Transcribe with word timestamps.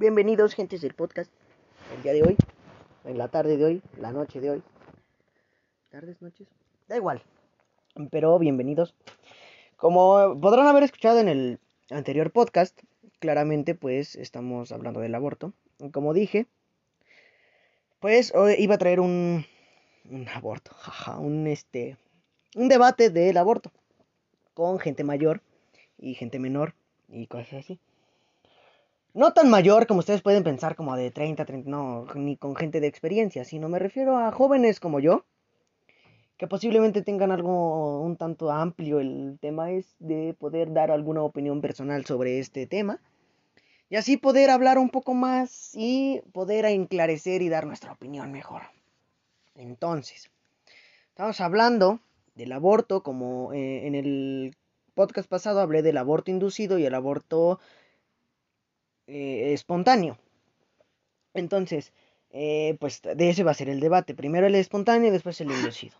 Bienvenidos, 0.00 0.54
gentes 0.54 0.80
del 0.80 0.94
podcast. 0.94 1.30
El 1.94 2.02
día 2.02 2.14
de 2.14 2.22
hoy, 2.22 2.36
en 3.04 3.18
la 3.18 3.28
tarde 3.28 3.58
de 3.58 3.66
hoy, 3.66 3.82
la 3.98 4.12
noche 4.12 4.40
de 4.40 4.48
hoy. 4.48 4.62
¿Tardes, 5.90 6.22
noches? 6.22 6.48
Da 6.88 6.96
igual. 6.96 7.22
Pero 8.10 8.38
bienvenidos. 8.38 8.94
Como 9.76 10.40
podrán 10.40 10.68
haber 10.68 10.84
escuchado 10.84 11.18
en 11.18 11.28
el 11.28 11.58
anterior 11.90 12.32
podcast, 12.32 12.80
claramente 13.18 13.74
pues 13.74 14.16
estamos 14.16 14.72
hablando 14.72 15.00
del 15.00 15.14
aborto. 15.14 15.52
Como 15.92 16.14
dije, 16.14 16.46
pues 17.98 18.34
hoy 18.34 18.54
iba 18.56 18.76
a 18.76 18.78
traer 18.78 19.00
un, 19.00 19.44
un 20.08 20.28
aborto, 20.30 20.72
jaja, 20.76 21.18
un 21.18 21.46
este, 21.46 21.98
un 22.56 22.70
debate 22.70 23.10
del 23.10 23.36
aborto 23.36 23.70
con 24.54 24.78
gente 24.78 25.04
mayor 25.04 25.42
y 25.98 26.14
gente 26.14 26.38
menor 26.38 26.72
y 27.06 27.26
cosas 27.26 27.52
así. 27.64 27.78
No 29.12 29.32
tan 29.32 29.50
mayor 29.50 29.86
como 29.86 30.00
ustedes 30.00 30.22
pueden 30.22 30.44
pensar, 30.44 30.76
como 30.76 30.94
de 30.96 31.10
30, 31.10 31.44
30, 31.44 31.68
no, 31.68 32.06
ni 32.14 32.36
con 32.36 32.54
gente 32.54 32.80
de 32.80 32.86
experiencia, 32.86 33.44
sino 33.44 33.68
me 33.68 33.78
refiero 33.80 34.16
a 34.16 34.30
jóvenes 34.30 34.78
como 34.78 35.00
yo, 35.00 35.24
que 36.36 36.46
posiblemente 36.46 37.02
tengan 37.02 37.32
algo 37.32 38.00
un 38.00 38.16
tanto 38.16 38.50
amplio. 38.52 39.00
El 39.00 39.38
tema 39.40 39.72
es 39.72 39.96
de 39.98 40.34
poder 40.38 40.72
dar 40.72 40.90
alguna 40.90 41.22
opinión 41.22 41.60
personal 41.60 42.06
sobre 42.06 42.38
este 42.38 42.66
tema 42.66 43.00
y 43.90 43.96
así 43.96 44.16
poder 44.16 44.48
hablar 44.48 44.78
un 44.78 44.88
poco 44.88 45.14
más 45.14 45.72
y 45.74 46.22
poder 46.32 46.64
enclarecer 46.64 47.42
y 47.42 47.48
dar 47.48 47.66
nuestra 47.66 47.92
opinión 47.92 48.30
mejor. 48.30 48.62
Entonces, 49.56 50.30
estamos 51.08 51.40
hablando 51.40 51.98
del 52.36 52.52
aborto, 52.52 53.02
como 53.02 53.52
eh, 53.52 53.88
en 53.88 53.96
el 53.96 54.56
podcast 54.94 55.28
pasado 55.28 55.60
hablé 55.60 55.82
del 55.82 55.96
aborto 55.96 56.30
inducido 56.30 56.78
y 56.78 56.86
el 56.86 56.94
aborto 56.94 57.58
eh, 59.10 59.52
espontáneo. 59.52 60.18
Entonces, 61.34 61.92
eh, 62.30 62.76
pues 62.80 63.02
de 63.02 63.30
ese 63.30 63.42
va 63.44 63.50
a 63.50 63.54
ser 63.54 63.68
el 63.68 63.80
debate. 63.80 64.14
Primero 64.14 64.46
el 64.46 64.54
espontáneo 64.54 65.08
y 65.08 65.10
después 65.10 65.40
el 65.40 65.50
inducido. 65.50 65.96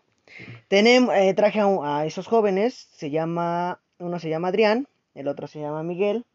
Tenemos, 0.69 1.13
eh, 1.15 1.33
traje 1.33 1.59
a, 1.59 1.65
a, 1.65 2.05
esos 2.05 2.27
jóvenes, 2.27 2.87
se 2.93 3.09
llama, 3.09 3.81
uno 3.99 4.19
se 4.19 4.29
llama 4.29 4.47
Adrián, 4.47 4.87
el 5.13 5.27
otro 5.27 5.47
se 5.47 5.59
llama 5.59 5.83
Miguel. 5.83 6.25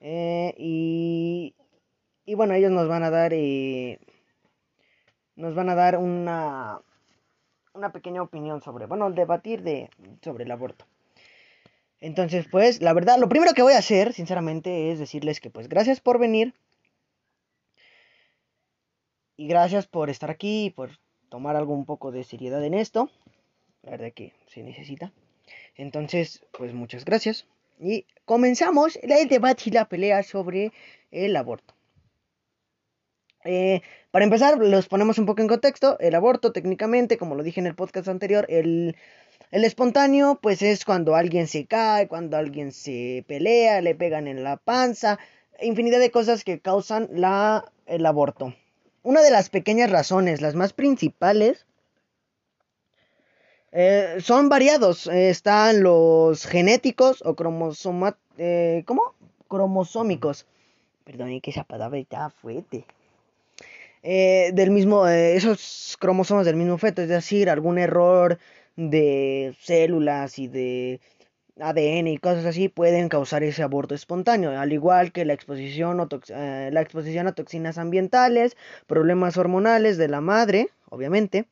y, 0.00 1.54
y 2.26 2.34
bueno, 2.34 2.54
ellos 2.54 2.70
nos 2.70 2.86
van 2.88 3.02
a 3.02 3.10
dar, 3.10 3.32
nos 5.36 5.54
van 5.54 5.70
a 5.70 5.74
dar 5.74 5.96
una, 5.96 6.80
una 7.72 7.92
pequeña 7.92 8.22
opinión 8.22 8.60
sobre, 8.60 8.84
bueno, 8.84 9.10
debatir 9.10 9.62
de, 9.62 9.88
sobre 10.22 10.44
el 10.44 10.50
aborto. 10.50 10.84
Entonces, 12.06 12.46
pues, 12.48 12.82
la 12.82 12.92
verdad, 12.92 13.18
lo 13.18 13.28
primero 13.28 13.52
que 13.52 13.62
voy 13.62 13.72
a 13.72 13.78
hacer, 13.78 14.12
sinceramente, 14.12 14.92
es 14.92 15.00
decirles 15.00 15.40
que, 15.40 15.50
pues, 15.50 15.68
gracias 15.68 16.00
por 16.00 16.20
venir. 16.20 16.54
Y 19.36 19.48
gracias 19.48 19.88
por 19.88 20.08
estar 20.08 20.30
aquí 20.30 20.66
y 20.66 20.70
por 20.70 21.00
tomar 21.30 21.56
algo 21.56 21.74
un 21.74 21.84
poco 21.84 22.12
de 22.12 22.22
seriedad 22.22 22.64
en 22.64 22.74
esto. 22.74 23.10
La 23.82 23.90
verdad 23.90 24.12
que 24.14 24.34
se 24.46 24.62
necesita. 24.62 25.12
Entonces, 25.74 26.44
pues, 26.56 26.72
muchas 26.72 27.04
gracias. 27.04 27.48
Y 27.80 28.06
comenzamos 28.24 29.00
el 29.02 29.28
debate 29.28 29.64
y 29.66 29.70
la 29.72 29.88
pelea 29.88 30.22
sobre 30.22 30.72
el 31.10 31.34
aborto. 31.34 31.74
Eh, 33.44 33.80
para 34.12 34.24
empezar, 34.24 34.58
los 34.58 34.86
ponemos 34.86 35.18
un 35.18 35.26
poco 35.26 35.42
en 35.42 35.48
contexto. 35.48 35.98
El 35.98 36.14
aborto, 36.14 36.52
técnicamente, 36.52 37.18
como 37.18 37.34
lo 37.34 37.42
dije 37.42 37.58
en 37.58 37.66
el 37.66 37.74
podcast 37.74 38.06
anterior, 38.06 38.46
el 38.48 38.94
el 39.50 39.64
espontáneo, 39.64 40.38
pues 40.42 40.62
es 40.62 40.84
cuando 40.84 41.14
alguien 41.14 41.46
se 41.46 41.66
cae, 41.66 42.08
cuando 42.08 42.36
alguien 42.36 42.72
se 42.72 43.24
pelea, 43.28 43.80
le 43.80 43.94
pegan 43.94 44.26
en 44.26 44.42
la 44.42 44.56
panza, 44.56 45.18
infinidad 45.60 46.00
de 46.00 46.10
cosas 46.10 46.44
que 46.44 46.60
causan 46.60 47.08
la, 47.12 47.72
el 47.86 48.04
aborto. 48.06 48.54
Una 49.02 49.22
de 49.22 49.30
las 49.30 49.48
pequeñas 49.50 49.90
razones, 49.90 50.40
las 50.40 50.54
más 50.54 50.72
principales, 50.72 51.64
eh, 53.72 54.16
son 54.20 54.48
variados. 54.48 55.06
están 55.06 55.82
los 55.82 56.46
genéticos 56.46 57.22
o 57.24 57.34
cromosomas, 57.36 58.14
eh, 58.38 58.82
¿cómo? 58.86 59.14
Cromosómicos. 59.48 60.46
Perdón, 61.04 61.40
que 61.40 61.50
esa 61.50 61.64
palabra 61.64 61.98
está 61.98 62.30
fuerte. 62.30 62.84
Eh, 64.02 64.50
del 64.54 64.70
mismo, 64.70 65.06
esos 65.06 65.96
cromosomas 66.00 66.46
del 66.46 66.56
mismo 66.56 66.78
feto, 66.78 67.02
es 67.02 67.08
decir, 67.08 67.50
algún 67.50 67.78
error 67.78 68.38
de 68.76 69.56
células 69.60 70.38
y 70.38 70.48
de 70.48 71.00
ADN 71.58 72.08
y 72.08 72.18
cosas 72.18 72.44
así 72.44 72.68
pueden 72.68 73.08
causar 73.08 73.42
ese 73.42 73.62
aborto 73.62 73.94
espontáneo, 73.94 74.58
al 74.58 74.72
igual 74.72 75.12
que 75.12 75.24
la 75.24 75.32
exposición, 75.32 75.98
o 76.00 76.08
eh, 76.28 76.70
la 76.72 76.82
exposición 76.82 77.26
a 77.26 77.34
toxinas 77.34 77.78
ambientales, 77.78 78.56
problemas 78.86 79.36
hormonales 79.38 79.96
de 79.96 80.08
la 80.08 80.20
madre, 80.20 80.68
obviamente, 80.90 81.46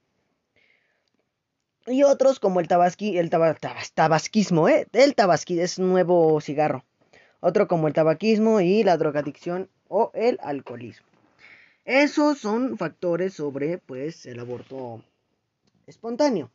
y 1.86 2.02
otros 2.02 2.40
como 2.40 2.60
el, 2.60 2.68
tabasqui, 2.68 3.18
el 3.18 3.30
tabasquismo, 3.30 4.68
¿eh? 4.68 4.86
el 4.92 5.14
tabasquismo 5.14 5.62
es 5.62 5.78
nuevo 5.78 6.40
cigarro, 6.40 6.84
otro 7.40 7.68
como 7.68 7.88
el 7.88 7.94
tabaquismo 7.94 8.60
y 8.60 8.82
la 8.84 8.96
drogadicción 8.96 9.68
o 9.88 10.10
el 10.14 10.38
alcoholismo. 10.42 11.06
Esos 11.84 12.38
son 12.38 12.78
factores 12.78 13.34
sobre 13.34 13.78
pues 13.78 14.24
el 14.24 14.40
aborto 14.40 15.02
espontáneo. 15.86 16.50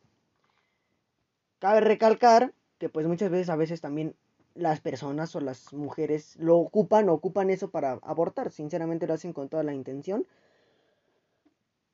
Cabe 1.60 1.80
recalcar 1.80 2.52
que 2.78 2.88
pues 2.88 3.06
muchas 3.06 3.30
veces 3.30 3.50
a 3.50 3.56
veces 3.56 3.80
también 3.80 4.16
las 4.54 4.80
personas 4.80 5.36
o 5.36 5.40
las 5.40 5.72
mujeres 5.72 6.34
lo 6.36 6.56
ocupan 6.56 7.08
o 7.08 7.12
ocupan 7.12 7.50
eso 7.50 7.70
para 7.70 7.92
abortar. 8.02 8.50
Sinceramente 8.50 9.06
lo 9.06 9.14
hacen 9.14 9.32
con 9.32 9.48
toda 9.48 9.62
la 9.62 9.74
intención 9.74 10.26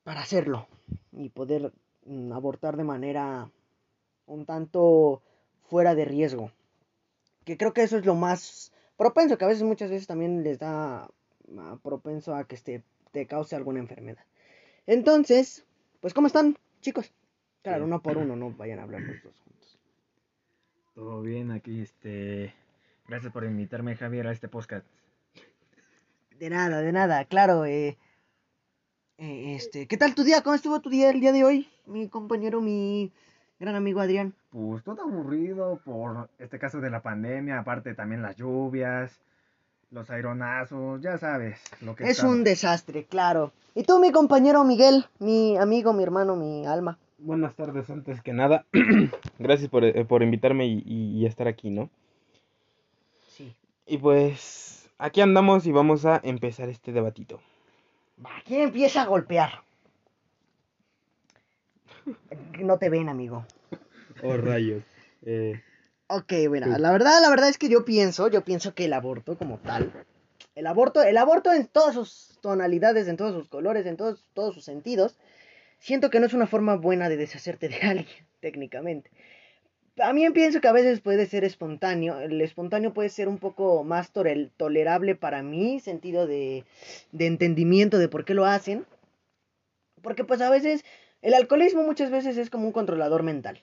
para 0.04 0.22
hacerlo 0.22 0.68
y 1.12 1.28
poder 1.30 1.72
mm, 2.04 2.32
abortar 2.32 2.76
de 2.76 2.84
manera 2.84 3.50
un 4.26 4.46
tanto 4.46 5.20
fuera 5.64 5.96
de 5.96 6.04
riesgo. 6.04 6.52
Que 7.44 7.56
creo 7.56 7.72
que 7.72 7.82
eso 7.82 7.98
es 7.98 8.06
lo 8.06 8.14
más 8.14 8.72
propenso, 8.96 9.36
que 9.36 9.44
a 9.44 9.48
veces 9.48 9.64
muchas 9.64 9.90
veces 9.90 10.06
también 10.06 10.44
les 10.44 10.60
da 10.60 11.10
ah, 11.58 11.78
propenso 11.82 12.36
a 12.36 12.44
que 12.44 12.54
este, 12.54 12.84
te 13.10 13.26
cause 13.26 13.56
alguna 13.56 13.80
enfermedad. 13.80 14.24
Entonces, 14.86 15.64
pues 16.00 16.14
¿cómo 16.14 16.28
están, 16.28 16.56
chicos? 16.80 17.12
Claro, 17.66 17.84
uno 17.84 18.00
por 18.00 18.16
uno, 18.16 18.36
no 18.36 18.52
vayan 18.52 18.78
a 18.78 18.84
hablar 18.84 19.00
los 19.00 19.20
dos. 19.24 19.34
Todo 20.94 21.20
bien, 21.20 21.50
aquí 21.50 21.80
este. 21.80 22.54
Gracias 23.08 23.32
por 23.32 23.42
invitarme, 23.42 23.96
Javier, 23.96 24.28
a 24.28 24.30
este 24.30 24.46
podcast. 24.46 24.86
De 26.38 26.48
nada, 26.48 26.80
de 26.80 26.92
nada, 26.92 27.24
claro. 27.24 27.64
Eh, 27.64 27.98
eh, 29.18 29.56
este, 29.56 29.88
¿qué 29.88 29.96
tal 29.96 30.14
tu 30.14 30.22
día? 30.22 30.42
¿Cómo 30.42 30.54
estuvo 30.54 30.80
tu 30.80 30.90
día 30.90 31.10
el 31.10 31.18
día 31.18 31.32
de 31.32 31.42
hoy, 31.42 31.68
mi 31.86 32.08
compañero, 32.08 32.60
mi 32.60 33.12
gran 33.58 33.74
amigo 33.74 33.98
Adrián? 33.98 34.32
Pues 34.50 34.84
todo 34.84 35.02
aburrido 35.02 35.80
por 35.84 36.30
este 36.38 36.60
caso 36.60 36.80
de 36.80 36.90
la 36.90 37.02
pandemia, 37.02 37.58
aparte 37.58 37.94
también 37.94 38.22
las 38.22 38.36
lluvias, 38.36 39.20
los 39.90 40.08
aeronazos, 40.08 41.02
ya 41.02 41.18
sabes 41.18 41.60
lo 41.80 41.96
que 41.96 42.04
es 42.04 42.22
un 42.22 42.44
desastre, 42.44 43.06
claro. 43.06 43.50
¿Y 43.74 43.82
tú, 43.82 43.98
mi 43.98 44.12
compañero 44.12 44.62
Miguel, 44.62 45.06
mi 45.18 45.56
amigo, 45.56 45.92
mi 45.92 46.04
hermano, 46.04 46.36
mi 46.36 46.64
alma? 46.64 46.96
Buenas 47.18 47.54
tardes 47.54 47.88
antes 47.90 48.22
que 48.22 48.32
nada. 48.32 48.66
Gracias 49.38 49.68
por, 49.68 49.84
eh, 49.84 50.04
por 50.04 50.22
invitarme 50.22 50.66
y, 50.66 50.82
y, 50.84 51.26
estar 51.26 51.48
aquí, 51.48 51.70
¿no? 51.70 51.90
Sí. 53.28 53.54
Y 53.86 53.98
pues 53.98 54.88
aquí 54.98 55.20
andamos 55.20 55.66
y 55.66 55.72
vamos 55.72 56.04
a 56.04 56.20
empezar 56.22 56.68
este 56.68 56.92
debatito. 56.92 57.40
Va, 58.24 58.30
¿quién 58.44 58.62
empieza 58.62 59.02
a 59.02 59.06
golpear? 59.06 59.62
No 62.60 62.78
te 62.78 62.88
ven, 62.88 63.08
amigo. 63.08 63.44
Oh, 64.22 64.36
rayos. 64.36 64.82
Eh, 65.24 65.60
ok, 66.08 66.32
bueno, 66.48 66.66
la 66.78 66.92
verdad, 66.92 67.20
la 67.20 67.28
verdad 67.30 67.48
es 67.48 67.58
que 67.58 67.68
yo 67.68 67.84
pienso, 67.84 68.28
yo 68.28 68.44
pienso 68.44 68.74
que 68.74 68.84
el 68.84 68.92
aborto 68.92 69.36
como 69.36 69.58
tal, 69.58 69.92
el 70.54 70.66
aborto, 70.66 71.02
el 71.02 71.16
aborto 71.16 71.52
en 71.52 71.66
todas 71.66 71.94
sus 71.94 72.38
tonalidades, 72.40 73.08
en 73.08 73.16
todos 73.16 73.34
sus 73.34 73.48
colores, 73.48 73.86
en 73.86 73.96
todos, 73.96 74.24
todos 74.32 74.54
sus 74.54 74.64
sentidos, 74.64 75.18
siento 75.78 76.10
que 76.10 76.20
no 76.20 76.26
es 76.26 76.34
una 76.34 76.46
forma 76.46 76.76
buena 76.76 77.08
de 77.08 77.16
deshacerte 77.16 77.68
de 77.68 77.76
alguien, 77.82 78.26
técnicamente. 78.40 79.10
Mí 80.12 80.28
pienso 80.30 80.60
que 80.60 80.68
a 80.68 80.72
veces 80.72 81.00
puede 81.00 81.24
ser 81.24 81.42
espontáneo. 81.44 82.18
El 82.20 82.40
espontáneo 82.42 82.92
puede 82.92 83.08
ser 83.08 83.28
un 83.28 83.38
poco 83.38 83.82
más 83.82 84.12
tolerable 84.12 85.14
para 85.14 85.42
mí, 85.42 85.80
sentido 85.80 86.26
de, 86.26 86.64
de 87.12 87.26
entendimiento 87.26 87.98
de 87.98 88.08
por 88.08 88.26
qué 88.26 88.34
lo 88.34 88.44
hacen. 88.44 88.84
Porque 90.02 90.22
pues 90.22 90.42
a 90.42 90.50
veces 90.50 90.84
el 91.22 91.32
alcoholismo 91.32 91.82
muchas 91.82 92.10
veces 92.10 92.36
es 92.36 92.50
como 92.50 92.66
un 92.66 92.72
controlador 92.72 93.22
mental. 93.22 93.62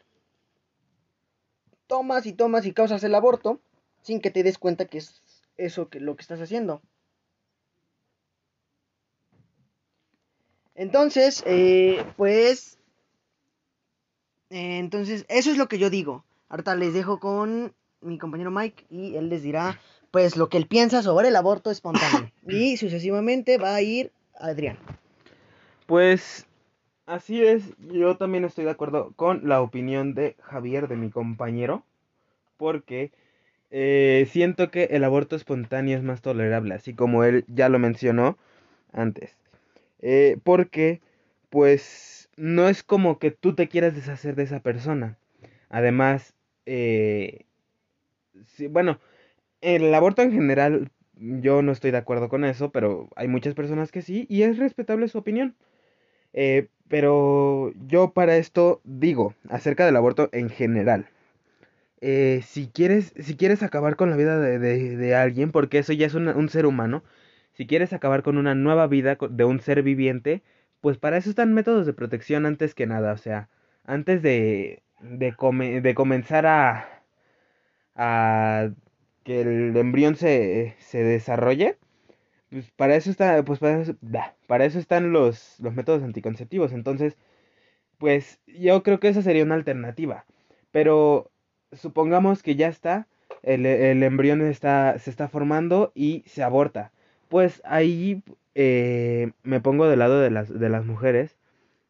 Tomas 1.86 2.25
y 2.25 2.33
tomas 2.33 2.65
y 2.65 2.74
causas 2.74 3.04
el 3.04 3.13
aborto 3.13 3.62
sin 4.01 4.19
que 4.19 4.31
te 4.31 4.44
des 4.44 4.57
cuenta 4.57 4.86
que 4.86 4.98
es 4.98 5.21
eso 5.57 5.89
que 5.89 6.00
lo 6.00 6.15
que 6.15 6.21
estás 6.21 6.42
haciendo. 6.42 6.81
Entonces, 10.75 11.44
eh, 11.46 12.04
pues, 12.18 12.80
eh, 14.50 14.80
entonces, 14.80 15.25
eso 15.30 15.52
es 15.52 15.58
lo 15.58 15.68
que 15.68 15.78
yo 15.78 15.90
digo. 15.90 16.25
Ahorita 16.50 16.75
les 16.75 16.94
dejo 16.94 17.20
con 17.20 17.74
mi 18.02 18.18
compañero 18.18 18.52
Mike 18.52 18.86
y 18.90 19.16
él 19.16 19.30
les 19.30 19.44
dirá, 19.44 19.80
pues 20.12 20.36
lo 20.36 20.50
que 20.50 20.58
él 20.58 20.68
piensa 20.68 21.02
sobre 21.02 21.30
el 21.30 21.36
aborto 21.36 21.72
espontáneo. 21.72 22.31
y 22.48 22.78
sucesivamente 22.78 23.58
va 23.58 23.75
a 23.75 23.81
ir 23.81 24.12
Adrián. 24.40 24.78
Pues 25.86 26.48
así 27.06 27.44
es, 27.44 27.64
yo 27.80 28.18
también 28.18 28.46
estoy 28.46 28.66
de 28.66 28.72
acuerdo 28.72 29.14
con 29.16 29.48
la 29.48 29.62
opinión 29.62 30.14
de 30.14 30.36
Javier, 30.42 30.88
de 30.88 30.96
mi 30.96 31.10
compañero, 31.10 31.84
porque 32.58 33.12
eh, 33.72 34.28
siento 34.31 34.70
que 34.72 34.84
el 34.86 35.04
aborto 35.04 35.36
espontáneo 35.36 35.98
es 35.98 36.04
más 36.04 36.22
tolerable, 36.22 36.75
así 36.75 36.94
como 36.94 37.24
él 37.24 37.46
ya 37.48 37.70
lo 37.70 37.80
mencionó 37.80 38.38
antes. 38.92 39.36
Eh, 40.04 40.38
porque, 40.44 41.02
pues, 41.50 42.30
no 42.36 42.68
es 42.68 42.84
como 42.84 43.20
que 43.20 43.32
tú 43.32 43.56
te 43.56 43.70
quieras 43.70 43.96
deshacer 43.96 44.36
de 44.36 44.44
esa 44.44 44.60
persona. 44.60 45.18
Además, 45.70 46.34
eh, 46.66 47.46
bueno, 48.70 49.00
el 49.62 49.94
aborto 49.94 50.22
en 50.22 50.34
general, 50.34 50.92
yo 51.16 51.62
no 51.62 51.72
estoy 51.72 51.92
de 51.92 51.98
acuerdo 51.98 52.30
con 52.30 52.44
eso, 52.46 52.72
pero 52.72 53.10
hay 53.16 53.30
muchas 53.30 53.56
personas 53.56 53.92
que 53.92 54.02
sí, 54.02 54.26
y 54.30 54.44
es 54.44 54.58
respetable 54.58 55.08
su 55.08 55.18
opinión. 55.20 55.56
Eh, 56.34 56.68
pero 56.90 57.72
yo 57.88 58.12
para 58.12 58.38
esto 58.38 58.82
digo, 58.84 59.36
acerca 59.50 59.86
del 59.86 59.96
aborto 59.96 60.30
en 60.34 60.50
general. 60.50 61.08
Eh, 62.02 62.42
si, 62.46 62.68
quieres, 62.68 63.14
si 63.18 63.38
quieres 63.38 63.64
acabar 63.64 63.96
con 63.96 64.10
la 64.10 64.18
vida 64.18 64.40
de, 64.40 64.60
de, 64.60 65.16
alguien, 65.16 65.52
porque 65.52 65.80
eso 65.80 65.94
ya 65.94 66.08
es 66.08 66.16
un 66.16 66.50
ser 66.50 66.66
humano, 66.66 67.04
si 67.54 67.68
quieres 67.68 67.94
acabar 67.94 68.24
con 68.24 68.38
una 68.38 68.56
nueva 68.56 68.88
vida 68.88 69.18
de 69.30 69.44
un 69.46 69.60
ser 69.60 69.84
viviente, 69.84 70.44
pues 70.82 70.98
para 70.98 71.18
eso 71.18 71.30
están 71.30 71.54
métodos 71.54 71.86
de 71.86 71.94
protección 71.94 72.46
antes 72.46 72.76
que 72.76 72.88
nada. 72.88 73.14
O 73.14 73.18
sea, 73.18 73.50
antes 73.86 74.22
de, 74.22 74.84
de, 75.02 75.36
de 75.82 75.96
comenzar 75.96 76.46
a, 76.46 77.04
a 77.96 78.70
que 79.24 79.42
el 79.42 79.76
embrión 79.78 80.16
se, 80.16 80.76
se 80.80 81.04
desarrolle, 81.04 81.78
pues 82.50 82.72
para 82.72 82.96
eso 82.96 83.12
está, 83.12 83.44
pues 83.46 83.60
para 83.60 83.82
eso, 83.82 83.96
para 84.48 84.66
eso 84.66 84.80
están 84.80 85.12
los, 85.14 85.60
los 85.60 85.74
métodos 85.76 86.04
anticonceptivos. 86.04 86.74
Entonces, 86.74 87.18
pues 87.98 88.40
yo 88.48 88.84
creo 88.84 89.00
que 89.00 89.10
esa 89.10 89.22
sería 89.22 89.44
una 89.44 89.56
alternativa. 89.56 90.26
Pero 90.72 91.32
supongamos 91.72 92.44
que 92.44 92.56
ya 92.56 92.68
está, 92.68 93.08
el, 93.44 93.66
el 93.66 94.04
embrión 94.04 94.42
está, 94.42 94.98
se 95.00 95.10
está 95.10 95.28
formando 95.30 95.92
y 95.96 96.24
se 96.28 96.44
aborta. 96.44 96.92
Pues 97.34 97.64
ahí 97.66 98.22
eh, 98.54 99.32
me 99.42 99.60
pongo 99.60 99.88
del 99.88 99.98
lado 99.98 100.22
de 100.22 100.30
las, 100.30 100.54
de 100.54 100.70
las 100.70 100.86
mujeres, 100.86 101.36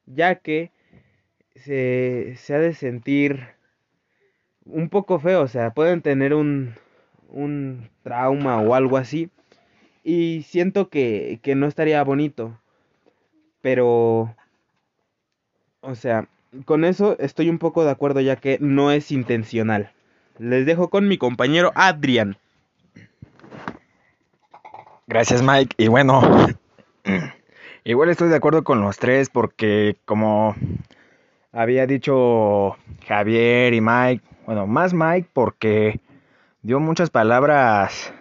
ya 0.06 0.36
que 0.36 0.72
se, 1.54 2.36
se 2.38 2.56
ha 2.56 2.60
de 2.60 2.74
sentir 2.74 3.48
un 4.64 4.88
poco 4.88 5.20
feo, 5.20 5.42
o 5.42 5.50
sea, 5.50 5.72
pueden 5.72 6.02
tener 6.02 6.34
un, 6.34 6.76
un 7.28 7.90
trauma 8.04 8.62
o 8.62 8.74
algo 8.74 8.96
así. 8.96 9.32
Y 10.02 10.44
siento 10.44 10.88
que, 10.88 11.42
que 11.44 11.56
no 11.56 11.68
estaría 11.68 12.02
bonito. 12.06 12.58
Pero, 13.60 14.34
o 15.82 15.96
sea, 15.96 16.30
con 16.64 16.86
eso 16.86 17.18
estoy 17.20 17.50
un 17.50 17.60
poco 17.60 17.84
de 17.84 17.92
acuerdo 17.92 18.22
ya 18.22 18.38
que 18.38 18.60
no 18.62 18.94
es 18.94 19.12
intencional. 19.12 19.92
Les 20.40 20.66
dejo 20.66 20.90
con 20.90 21.10
mi 21.10 21.18
compañero 21.18 21.74
Adrián. 21.76 22.38
Gracias 25.08 25.42
Mike. 25.42 25.76
Y 25.78 25.88
bueno, 25.88 26.22
igual 27.84 28.10
estoy 28.10 28.30
de 28.30 28.38
acuerdo 28.38 28.64
con 28.64 28.82
los 28.82 28.98
tres 28.98 29.30
porque 29.30 29.98
como 30.06 30.56
había 31.52 31.86
dicho 31.86 32.78
Javier 33.06 33.74
y 33.74 33.82
Mike, 33.82 34.24
bueno, 34.46 34.66
más 34.66 34.94
Mike 34.94 35.30
porque 35.34 36.00
dio 36.62 36.80
muchas 36.80 37.10
palabras 37.10 38.14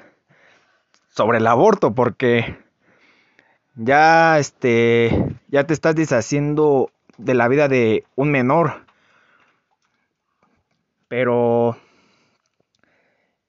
sobre 1.08 1.38
el 1.38 1.46
aborto 1.46 1.94
porque 1.94 2.58
ya 3.76 4.38
este 4.38 5.37
ya 5.49 5.64
te 5.64 5.75
estás 5.75 5.94
deshaciendo 5.94 6.90
de 7.17 7.35
la 7.35 7.46
vida 7.46 7.69
de 7.69 8.05
un 8.17 8.31
menor. 8.32 8.87
Pero 11.06 11.76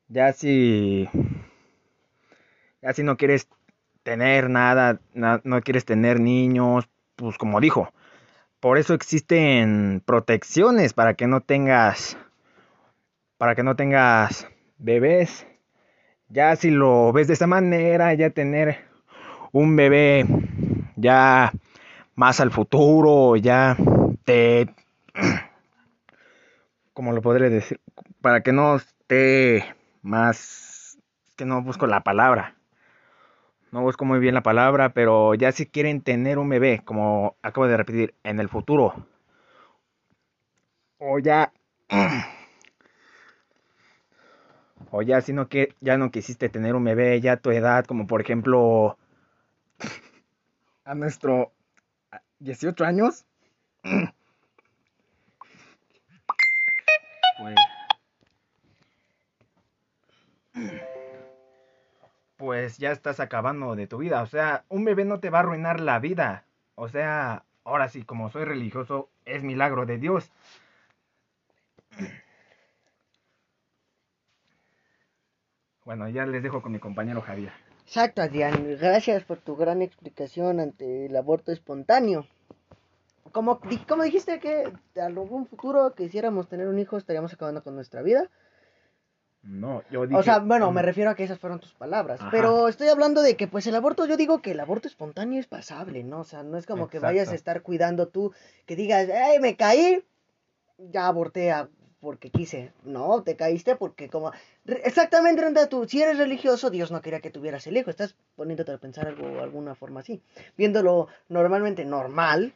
ya 0.08 0.34
si 0.34 1.10
ya 2.84 2.94
si 2.94 3.02
no 3.02 3.18
quieres 3.18 3.48
tener 4.04 4.50
nada, 4.50 5.00
no 5.16 5.62
quieres 5.62 5.86
tener 5.86 6.20
niños, 6.20 6.90
pues 7.16 7.38
como 7.38 7.62
dijo, 7.62 7.92
por 8.60 8.78
eso 8.78 8.94
existen 8.94 10.04
protecciones 10.06 10.94
para 10.94 11.16
que 11.16 11.26
no 11.26 11.42
tengas 11.42 12.18
para 13.38 13.56
que 13.56 13.64
no 13.64 13.76
tengas 13.76 14.48
bebés. 14.78 15.46
Ya 16.30 16.56
si 16.56 16.72
lo 16.72 17.12
ves 17.12 17.28
de 17.28 17.34
esa 17.34 17.48
manera, 17.48 18.14
ya 18.14 18.30
tener 18.30 18.86
un 19.52 19.76
bebé 19.76 20.26
ya 20.96 21.52
más 22.16 22.40
al 22.40 22.52
futuro, 22.52 23.36
ya 23.36 23.76
te... 24.24 24.74
¿Cómo 26.94 27.12
lo 27.12 27.22
podré 27.22 27.50
decir? 27.50 27.82
Para 28.22 28.44
que 28.44 28.54
no 28.54 28.76
esté 28.76 29.66
más... 30.02 30.98
que 31.36 31.46
no 31.46 31.62
busco 31.62 31.86
la 31.88 32.02
palabra. 32.02 32.56
No 33.74 33.82
busco 33.82 34.06
muy 34.06 34.20
bien 34.20 34.36
la 34.36 34.44
palabra, 34.44 34.94
pero 34.94 35.34
ya 35.34 35.52
si 35.52 35.66
quieren 35.66 36.02
tener 36.02 36.38
un 36.38 36.48
bebé, 36.48 36.84
como 36.86 37.38
acabo 37.42 37.66
de 37.66 37.76
repetir, 37.76 38.14
en 38.24 38.40
el 38.40 38.48
futuro. 38.48 38.94
O 41.00 41.18
ya... 41.18 41.52
o 44.92 45.02
ya 45.02 45.22
si 45.22 45.34
no 45.34 45.50
que 45.50 45.74
ya 45.82 45.98
no 45.98 46.12
quisiste 46.12 46.50
tener 46.50 46.76
un 46.76 46.84
bebé 46.84 47.20
ya 47.20 47.38
tu 47.38 47.50
edad, 47.50 47.84
como 47.86 48.06
por 48.06 48.22
ejemplo 48.22 48.96
a 50.86 50.94
nuestro 50.94 51.52
18 52.38 52.86
años. 52.86 53.26
ya 62.78 62.92
estás 62.92 63.20
acabando 63.20 63.76
de 63.76 63.88
tu 63.88 63.98
vida. 63.98 64.22
O 64.22 64.26
sea, 64.26 64.64
un 64.70 64.86
bebé 64.86 65.06
no 65.06 65.20
te 65.20 65.30
va 65.30 65.40
a 65.40 65.42
arruinar 65.42 65.80
la 65.80 66.00
vida. 66.00 66.46
O 66.76 66.90
sea, 66.90 67.44
ahora 67.64 67.90
sí, 67.90 68.04
como 68.04 68.30
soy 68.30 68.46
religioso, 68.46 69.10
es 69.26 69.44
milagro 69.44 69.86
de 69.86 69.98
Dios. 69.98 70.32
Bueno, 75.86 76.08
ya 76.10 76.26
les 76.26 76.42
dejo 76.42 76.62
con 76.62 76.72
mi 76.72 76.80
compañero 76.80 77.22
Javier. 77.22 77.52
Exacto, 77.86 78.22
Adrián. 78.22 78.78
Gracias 78.80 79.24
por 79.24 79.40
tu 79.40 79.56
gran 79.56 79.82
explicación 79.82 80.60
ante 80.60 81.06
el 81.08 81.16
aborto 81.16 81.52
espontáneo. 81.52 82.26
Como, 83.32 83.60
como 83.88 84.04
dijiste 84.04 84.40
que 84.40 84.72
algún 85.02 85.48
futuro 85.48 85.94
quisiéramos 85.96 86.48
tener 86.48 86.68
un 86.68 86.80
hijo 86.80 86.98
estaríamos 86.98 87.34
acabando 87.34 87.64
con 87.64 87.76
nuestra 87.76 88.02
vida. 88.02 88.30
No, 89.44 89.84
yo 89.92 90.08
dije... 90.08 90.20
O 90.20 90.24
sea, 90.24 90.40
bueno, 90.40 90.72
me 90.72 90.82
refiero 90.82 91.10
a 91.10 91.16
que 91.16 91.24
esas 91.24 91.38
fueron 91.38 91.60
tus 91.60 91.74
palabras. 91.74 92.20
Pero 92.32 92.70
estoy 92.70 92.88
hablando 92.88 93.22
de 93.22 93.36
que, 93.36 93.48
pues, 93.48 93.68
el 93.68 93.76
aborto, 93.76 94.06
yo 94.06 94.16
digo 94.16 94.42
que 94.42 94.52
el 94.52 94.60
aborto 94.60 94.88
espontáneo 94.88 95.40
es 95.40 95.48
pasable, 95.48 96.04
¿no? 96.04 96.22
O 96.22 96.24
sea, 96.24 96.44
no 96.44 96.58
es 96.58 96.66
como 96.66 96.88
que 96.88 97.00
vayas 97.00 97.30
a 97.30 97.36
estar 97.36 97.62
cuidando 97.62 98.08
tú, 98.08 98.34
que 98.66 98.76
digas, 98.76 99.10
¡ay, 99.10 99.40
me 99.40 99.56
caí! 99.56 100.04
Ya 100.78 101.08
aborté 101.08 101.52
a 101.52 101.70
porque 102.04 102.30
quise. 102.30 102.74
No, 102.84 103.24
te 103.24 103.38
caíste 103.38 103.78
porque 103.78 104.10
como... 104.10 104.34
Exactamente, 104.66 105.42
Renda, 105.42 105.68
tú, 105.68 105.88
si 105.88 106.02
eres 106.02 106.18
religioso, 106.18 106.70
Dios 106.70 106.92
no 106.92 107.02
quería 107.02 107.22
que 107.22 107.30
tuvieras 107.30 107.66
el 107.66 107.78
hijo. 107.78 107.90
Estás 107.90 108.18
poniéndote 108.36 108.74
a 108.74 108.78
pensar 108.78 109.08
algo, 109.08 109.40
alguna 109.40 109.74
forma 109.74 110.02
así. 110.02 110.22
Viéndolo 110.58 111.08
normalmente 111.30 111.86
normal, 111.86 112.54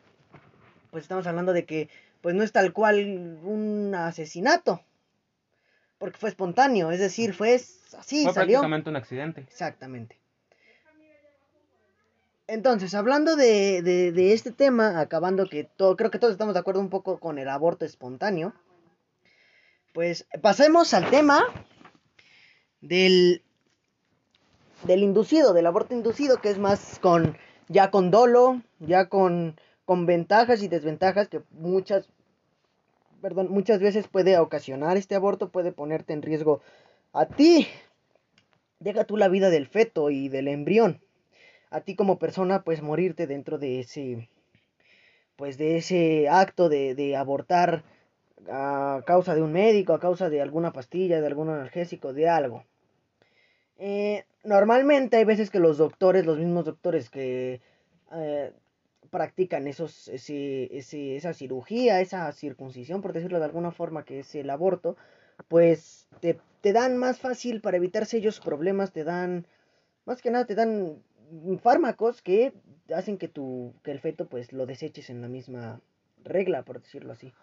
pues 0.91 1.03
estamos 1.03 1.25
hablando 1.27 1.53
de 1.53 1.65
que 1.65 1.89
pues 2.19 2.35
no 2.35 2.43
es 2.43 2.51
tal 2.51 2.73
cual 2.73 3.39
un 3.41 3.95
asesinato. 3.95 4.81
Porque 5.97 6.17
fue 6.17 6.29
espontáneo, 6.29 6.91
es 6.91 6.99
decir, 6.99 7.33
fue 7.33 7.55
así, 7.55 8.23
fue 8.23 8.33
prácticamente 8.33 8.89
un 8.89 8.95
accidente. 8.95 9.41
Exactamente. 9.41 10.19
Entonces, 12.47 12.93
hablando 12.93 13.35
de, 13.35 13.81
de, 13.81 14.11
de, 14.13 14.33
este 14.33 14.51
tema, 14.51 15.01
acabando 15.01 15.47
que 15.49 15.65
todo, 15.65 15.97
creo 15.97 16.11
que 16.11 16.19
todos 16.19 16.31
estamos 16.31 16.53
de 16.53 16.61
acuerdo 16.61 16.79
un 16.79 16.89
poco 16.89 17.19
con 17.19 17.39
el 17.39 17.49
aborto 17.49 17.83
espontáneo. 17.83 18.53
Pues 19.93 20.27
pasemos 20.41 20.93
al 20.93 21.09
tema 21.09 21.43
del, 22.79 23.43
del 24.83 25.03
inducido, 25.03 25.53
del 25.53 25.65
aborto 25.65 25.93
inducido, 25.93 26.39
que 26.39 26.49
es 26.49 26.57
más 26.57 26.99
con 26.99 27.37
ya 27.67 27.91
con 27.91 28.11
dolo, 28.11 28.61
ya 28.79 29.09
con, 29.09 29.59
con 29.85 30.05
ventajas 30.05 30.61
y 30.63 30.67
desventajas 30.67 31.27
que 31.27 31.41
muchas, 31.51 32.07
perdón, 33.21 33.49
muchas 33.49 33.79
veces 33.79 34.07
puede 34.07 34.37
ocasionar 34.37 34.97
este 34.97 35.15
aborto, 35.15 35.49
puede 35.49 35.71
ponerte 35.71 36.13
en 36.13 36.21
riesgo 36.21 36.61
a 37.13 37.25
ti. 37.25 37.67
Deja 38.79 39.05
tú 39.05 39.17
la 39.17 39.27
vida 39.27 39.49
del 39.49 39.67
feto 39.67 40.09
y 40.09 40.29
del 40.29 40.47
embrión. 40.47 41.01
A 41.69 41.81
ti 41.81 41.95
como 41.95 42.19
persona, 42.19 42.63
pues 42.63 42.81
morirte 42.81 43.27
dentro 43.27 43.57
de 43.57 43.79
ese, 43.79 44.29
pues 45.35 45.57
de 45.57 45.77
ese 45.77 46.29
acto 46.29 46.69
de, 46.69 46.95
de 46.95 47.15
abortar 47.15 47.83
a 48.49 49.01
causa 49.05 49.35
de 49.35 49.41
un 49.41 49.51
médico, 49.51 49.93
a 49.93 49.99
causa 49.99 50.29
de 50.29 50.41
alguna 50.41 50.71
pastilla, 50.71 51.19
de 51.19 51.27
algún 51.27 51.49
analgésico, 51.49 52.13
de 52.13 52.29
algo. 52.29 52.63
Eh, 53.77 54.25
normalmente 54.43 55.17
hay 55.17 55.25
veces 55.25 55.49
que 55.49 55.59
los 55.59 55.77
doctores, 55.77 56.25
los 56.25 56.37
mismos 56.37 56.65
doctores 56.65 57.09
que 57.09 57.61
eh, 58.13 58.53
practican 59.07 59.67
esos, 59.67 60.07
ese, 60.07 60.75
ese, 60.77 61.15
esa 61.15 61.33
cirugía, 61.33 62.01
esa 62.01 62.31
circuncisión, 62.31 63.01
por 63.01 63.13
decirlo 63.13 63.39
de 63.39 63.45
alguna 63.45 63.71
forma, 63.71 64.05
que 64.05 64.19
es 64.19 64.35
el 64.35 64.49
aborto, 64.49 64.97
pues 65.47 66.07
te, 66.19 66.39
te 66.61 66.73
dan 66.73 66.97
más 66.97 67.19
fácil 67.19 67.61
para 67.61 67.77
evitarse 67.77 68.17
ellos 68.17 68.39
problemas, 68.39 68.91
te 68.91 69.03
dan, 69.03 69.45
más 70.05 70.21
que 70.21 70.31
nada, 70.31 70.45
te 70.45 70.55
dan 70.55 71.01
fármacos 71.61 72.21
que 72.21 72.53
hacen 72.93 73.17
que, 73.17 73.27
tu, 73.27 73.73
que 73.83 73.91
el 73.91 73.99
feto 73.99 74.27
pues 74.27 74.53
lo 74.53 74.65
deseches 74.65 75.09
en 75.09 75.21
la 75.21 75.27
misma 75.27 75.81
regla, 76.23 76.63
por 76.63 76.81
decirlo 76.81 77.13
así. 77.13 77.33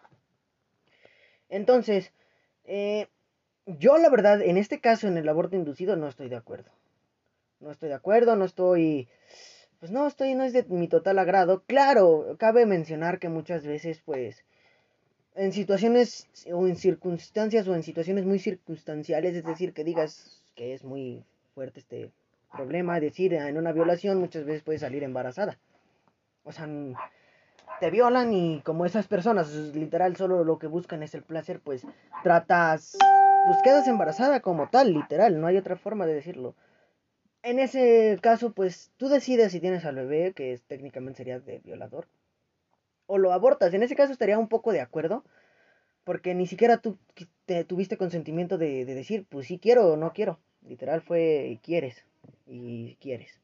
Entonces, 1.49 2.13
eh, 2.65 3.09
yo 3.67 3.99
la 3.99 4.11
verdad, 4.11 4.43
en 4.43 4.57
este 4.57 4.81
caso, 4.81 5.07
en 5.07 5.17
el 5.17 5.29
aborto 5.29 5.57
inducido, 5.57 5.97
no 5.97 6.09
estoy 6.09 6.29
de 6.29 6.37
acuerdo. 6.37 6.71
No 7.61 7.71
estoy 7.71 7.89
de 7.89 7.95
acuerdo, 7.95 8.37
no 8.37 8.45
estoy... 8.45 9.09
Pues 9.85 9.93
no 9.93 10.07
estoy, 10.07 10.35
no 10.35 10.45
es 10.45 10.55
de 10.55 10.65
mi 10.71 10.89
total 10.89 11.19
agrado. 11.19 11.63
Claro, 11.67 12.37
cabe 12.39 12.65
mencionar 12.65 13.19
que 13.19 13.29
muchas 13.29 13.67
veces, 13.67 14.01
pues, 14.03 14.43
en 15.35 15.53
situaciones 15.53 16.27
o 16.51 16.67
en 16.67 16.77
circunstancias 16.77 17.69
o 17.69 17.75
en 17.75 17.83
situaciones 17.83 18.25
muy 18.25 18.39
circunstanciales, 18.39 19.37
es 19.37 19.45
decir, 19.45 19.75
que 19.75 19.85
digas 19.85 20.43
que 20.55 20.73
es 20.73 20.85
muy 20.85 21.23
fuerte 21.55 21.81
este 21.81 22.11
problema, 22.51 22.97
es 22.97 23.03
decir, 23.03 23.35
en 23.35 23.59
una 23.59 23.73
violación 23.73 24.19
muchas 24.21 24.47
veces 24.47 24.63
puedes 24.63 24.81
salir 24.81 25.03
embarazada. 25.03 25.59
O 26.45 26.53
sea, 26.53 26.67
te 27.79 27.91
violan 27.91 28.33
y 28.33 28.63
como 28.63 28.87
esas 28.87 29.07
personas 29.07 29.51
literal 29.75 30.17
solo 30.17 30.45
lo 30.45 30.59
que 30.59 30.67
buscan 30.67 31.03
es 31.03 31.15
el 31.15 31.25
placer, 31.25 31.61
pues 31.63 31.87
tratas, 32.23 32.97
pues 33.45 33.59
quedas 33.63 33.87
embarazada 33.87 34.41
como 34.41 34.67
tal, 34.71 34.95
literal, 34.95 35.39
no 35.39 35.47
hay 35.47 35.59
otra 35.59 35.77
forma 35.77 36.07
de 36.07 36.15
decirlo. 36.15 36.55
En 37.45 37.59
ese 37.59 38.19
caso, 38.23 38.53
pues 38.55 38.91
tú 38.97 39.09
decides 39.09 39.53
si 39.53 39.61
tienes 39.61 39.85
al 39.85 39.97
bebé, 39.97 40.33
que 40.33 40.59
técnicamente 40.67 41.19
sería 41.19 41.41
de 41.41 41.59
violador, 41.59 42.09
o 43.07 43.19
lo 43.19 43.33
abortas. 43.33 43.75
En 43.75 43.83
ese 43.83 43.95
caso 43.95 44.13
estaría 44.13 44.39
un 44.39 44.49
poco 44.49 44.73
de 44.73 44.81
acuerdo, 44.81 45.25
porque 46.05 46.35
ni 46.35 46.47
siquiera 46.47 46.79
tú 46.79 46.99
te 47.45 47.65
tuviste 47.65 47.99
consentimiento 47.99 48.57
de, 48.57 48.87
de 48.87 48.95
decir, 48.95 49.27
pues 49.29 49.47
sí 49.47 49.59
quiero 49.59 49.93
o 49.93 49.97
no 49.97 50.15
quiero. 50.15 50.41
Literal 50.63 51.03
fue 51.03 51.61
quieres 51.63 52.05
y 52.47 52.97
quieres. 53.01 53.41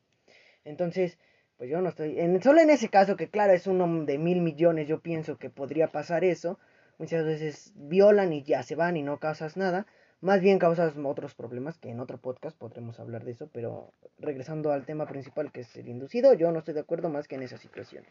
Entonces, 0.64 1.18
pues 1.58 1.68
yo 1.68 1.82
no 1.82 1.90
estoy, 1.90 2.18
en, 2.20 2.42
solo 2.42 2.62
en 2.62 2.70
ese 2.70 2.88
caso, 2.88 3.16
que 3.16 3.28
claro, 3.28 3.52
es 3.52 3.66
uno 3.66 4.06
de 4.06 4.16
mil 4.16 4.40
millones, 4.40 4.88
yo 4.88 5.00
pienso 5.00 5.36
que 5.36 5.50
podría 5.50 5.88
pasar 5.88 6.24
eso, 6.24 6.58
muchas 6.96 7.22
veces 7.26 7.72
violan 7.76 8.32
y 8.32 8.42
ya 8.44 8.62
se 8.62 8.76
van 8.76 8.96
y 8.96 9.02
no 9.02 9.18
causas 9.18 9.58
nada, 9.58 9.86
más 10.20 10.40
bien 10.40 10.58
causas 10.58 10.94
otros 11.02 11.34
problemas, 11.34 11.78
que 11.78 11.90
en 11.90 12.00
otro 12.00 12.18
podcast 12.18 12.56
podremos 12.56 13.00
hablar 13.00 13.24
de 13.24 13.32
eso, 13.32 13.48
pero 13.52 13.92
regresando 14.18 14.72
al 14.72 14.84
tema 14.84 15.06
principal 15.06 15.50
que 15.50 15.60
es 15.60 15.76
el 15.76 15.88
inducido, 15.88 16.34
yo 16.34 16.52
no 16.52 16.58
estoy 16.58 16.74
de 16.74 16.80
acuerdo 16.80 17.08
más 17.08 17.26
que 17.26 17.36
en 17.36 17.42
esas 17.42 17.60
situaciones. 17.60 18.10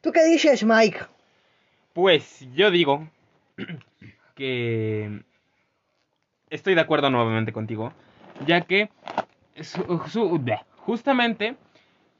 ¿Tú 0.00 0.12
qué 0.12 0.24
dices, 0.24 0.64
Mike? 0.64 0.98
Pues 1.92 2.46
yo 2.54 2.70
digo 2.70 3.08
que 4.34 5.22
estoy 6.50 6.74
de 6.74 6.80
acuerdo 6.80 7.10
nuevamente 7.10 7.52
contigo, 7.52 7.92
ya 8.46 8.62
que 8.62 8.90
su- 9.60 10.40
justamente 10.78 11.56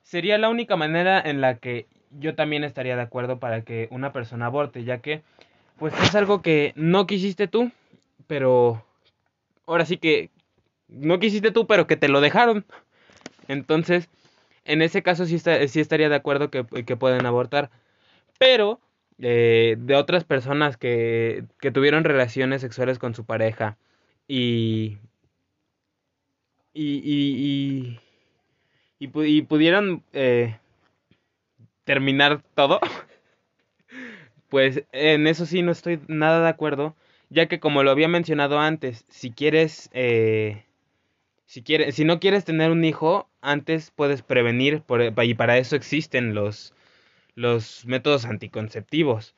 sería 0.03 0.39
la 0.39 0.49
única 0.49 0.77
manera 0.77 1.21
en 1.21 1.41
la 1.41 1.59
que 1.59 1.87
yo 2.19 2.35
también 2.35 2.65
estaría 2.65 2.97
de 2.97 3.03
acuerdo 3.03 3.39
para 3.39 3.63
que 3.63 3.87
una 3.93 4.13
persona 4.13 4.47
aborte, 4.47 4.83
ya 4.85 4.99
que 4.99 5.23
pues 5.79 5.95
es 6.03 6.15
algo 6.15 6.43
que 6.43 6.73
no 6.75 7.07
quisiste 7.07 7.47
tú, 7.49 7.71
pero 8.27 8.85
ahora 9.73 9.87
sí 9.87 9.99
que 9.99 10.31
no 10.89 11.21
quisiste 11.21 11.53
tú, 11.53 11.67
pero 11.67 11.87
que 11.87 11.97
te 11.97 12.09
lo 12.09 12.21
dejaron. 12.21 12.67
Entonces, 13.49 14.09
en 14.65 14.83
ese 14.83 15.03
caso 15.03 15.27
sí, 15.27 15.37
está- 15.37 15.67
sí 15.69 15.81
estaría 15.81 16.09
de 16.09 16.17
acuerdo 16.17 16.51
que, 16.51 16.65
pueden 16.97 17.27
abortar. 17.27 17.71
Pero 18.39 18.81
eh, 19.21 19.77
de 19.79 19.97
otras 19.97 20.25
personas 20.25 20.77
que, 20.77 21.45
que 21.61 21.71
tuvieron 21.73 22.05
relaciones 22.05 22.63
sexuales 22.63 22.99
con 22.99 23.15
su 23.15 23.25
pareja 23.27 23.79
y 24.29 24.99
y, 26.73 27.01
y, 27.05 27.99
y, 28.99 29.11
y 29.25 29.43
pudieron 29.43 30.03
eh, 30.13 30.59
terminar 31.85 32.43
todo, 32.55 32.81
pues 34.49 34.85
en 34.93 35.27
eso 35.27 35.47
sí 35.47 35.63
no 35.63 35.73
estoy 35.73 36.01
nada 36.09 36.43
de 36.43 36.49
acuerdo, 36.49 36.95
ya 37.31 37.49
que 37.49 37.61
como 37.61 37.83
lo 37.85 37.91
había 37.93 38.09
mencionado 38.09 38.59
antes, 38.61 39.05
si 39.09 39.31
quieres, 39.33 39.91
eh, 39.93 40.65
si 41.47 41.63
quieres, 41.63 41.95
si 41.95 42.05
no 42.05 42.21
quieres 42.21 42.45
tener 42.45 42.71
un 42.71 42.85
hijo, 42.85 43.29
antes 43.43 43.91
puedes 43.93 44.23
prevenir, 44.23 44.83
por- 44.83 45.03
y 45.25 45.35
para 45.35 45.59
eso 45.59 45.77
existen 45.77 46.35
los, 46.35 46.75
los 47.37 47.87
métodos 47.87 48.27
anticonceptivos. 48.27 49.35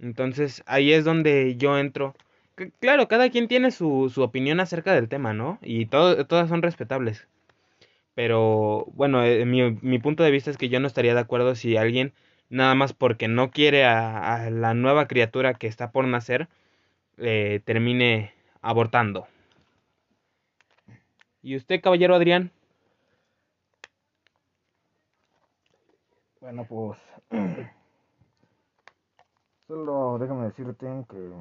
Entonces 0.00 0.62
ahí 0.66 0.92
es 0.92 1.04
donde 1.04 1.56
yo 1.58 1.78
entro. 1.78 2.14
Claro, 2.80 3.08
cada 3.08 3.30
quien 3.30 3.48
tiene 3.48 3.70
su, 3.72 4.10
su 4.14 4.22
opinión 4.22 4.60
acerca 4.60 4.94
del 4.94 5.08
tema, 5.08 5.34
¿no? 5.34 5.58
Y 5.62 5.86
todo, 5.86 6.26
todas 6.26 6.48
son 6.50 6.62
respetables. 6.62 7.28
Pero 8.14 8.86
bueno, 8.94 9.24
eh, 9.24 9.44
mi, 9.44 9.72
mi 9.82 9.98
punto 9.98 10.22
de 10.22 10.30
vista 10.30 10.50
es 10.50 10.56
que 10.58 10.68
yo 10.68 10.80
no 10.80 10.86
estaría 10.86 11.14
de 11.14 11.20
acuerdo 11.20 11.54
si 11.54 11.76
alguien, 11.76 12.12
nada 12.48 12.74
más 12.74 12.92
porque 12.92 13.28
no 13.28 13.50
quiere 13.50 13.84
a, 13.84 14.34
a 14.44 14.50
la 14.50 14.74
nueva 14.74 15.06
criatura 15.08 15.54
que 15.54 15.66
está 15.66 15.90
por 15.92 16.06
nacer, 16.06 16.48
eh, 17.20 17.60
termine 17.64 18.32
abortando. 18.62 19.26
¿Y 21.42 21.56
usted, 21.56 21.80
caballero 21.80 22.14
Adrián? 22.14 22.50
Bueno, 26.40 26.64
pues. 26.66 26.98
Solo 29.68 30.18
déjame 30.18 30.46
decirte 30.46 30.86
que. 31.08 31.32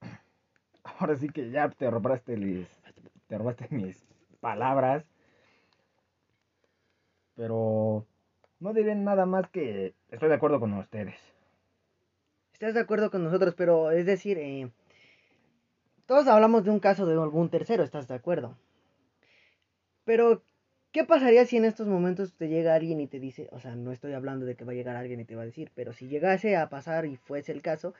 Ahora 0.84 1.16
sí 1.16 1.28
que 1.28 1.50
ya 1.50 1.68
te 1.68 1.90
robaste, 1.90 2.36
mis, 2.36 2.68
te 3.26 3.38
robaste 3.38 3.66
mis 3.70 4.04
palabras. 4.40 5.04
Pero 7.34 8.06
no 8.60 8.72
diré 8.72 8.94
nada 8.94 9.26
más 9.26 9.48
que 9.50 9.94
estoy 10.10 10.28
de 10.28 10.34
acuerdo 10.34 10.60
con 10.60 10.72
ustedes. 10.74 11.31
Estás 12.62 12.74
de 12.74 12.80
acuerdo 12.80 13.10
con 13.10 13.24
nosotros, 13.24 13.54
pero 13.56 13.90
es 13.90 14.06
decir, 14.06 14.38
eh, 14.38 14.70
todos 16.06 16.28
hablamos 16.28 16.62
de 16.62 16.70
un 16.70 16.78
caso 16.78 17.06
de 17.06 17.14
algún 17.14 17.50
tercero, 17.50 17.82
¿estás 17.82 18.06
de 18.06 18.14
acuerdo? 18.14 18.56
Pero, 20.04 20.44
¿qué 20.92 21.02
pasaría 21.02 21.44
si 21.44 21.56
en 21.56 21.64
estos 21.64 21.88
momentos 21.88 22.34
te 22.34 22.46
llega 22.46 22.76
alguien 22.76 23.00
y 23.00 23.08
te 23.08 23.18
dice, 23.18 23.48
o 23.50 23.58
sea, 23.58 23.74
no 23.74 23.90
estoy 23.90 24.12
hablando 24.12 24.46
de 24.46 24.54
que 24.54 24.64
va 24.64 24.70
a 24.70 24.74
llegar 24.76 24.94
alguien 24.94 25.18
y 25.18 25.24
te 25.24 25.34
va 25.34 25.42
a 25.42 25.46
decir, 25.46 25.72
pero 25.74 25.92
si 25.92 26.06
llegase 26.06 26.54
a 26.54 26.68
pasar 26.68 27.04
y 27.04 27.16
fuese 27.16 27.50
el 27.50 27.62
caso, 27.62 27.94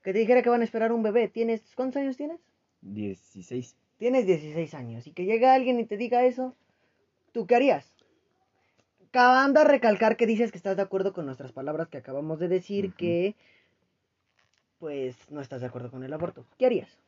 que 0.00 0.12
te 0.12 0.20
dijera 0.20 0.42
que 0.42 0.48
van 0.48 0.60
a 0.60 0.64
esperar 0.64 0.92
un 0.92 1.02
bebé, 1.02 1.26
¿tienes, 1.26 1.74
cuántos 1.74 2.00
años 2.00 2.16
tienes? 2.16 2.38
16. 2.82 3.74
Tienes 3.98 4.26
16 4.26 4.74
años 4.74 5.08
y 5.08 5.10
que 5.10 5.24
llega 5.24 5.54
alguien 5.54 5.80
y 5.80 5.86
te 5.86 5.96
diga 5.96 6.24
eso, 6.24 6.54
¿tú 7.32 7.48
qué 7.48 7.56
harías? 7.56 7.92
Acabando 9.08 9.58
a 9.58 9.64
recalcar 9.64 10.16
que 10.16 10.28
dices 10.28 10.52
que 10.52 10.58
estás 10.58 10.76
de 10.76 10.82
acuerdo 10.82 11.12
con 11.12 11.26
nuestras 11.26 11.50
palabras 11.50 11.88
que 11.88 11.98
acabamos 11.98 12.38
de 12.38 12.46
decir 12.46 12.92
que 12.92 13.34
pues 14.78 15.30
no 15.30 15.40
estás 15.40 15.60
de 15.60 15.66
acuerdo 15.66 15.90
con 15.90 16.04
el 16.04 16.12
aborto. 16.12 16.44
¿Qué 16.58 16.66
harías? 16.66 16.98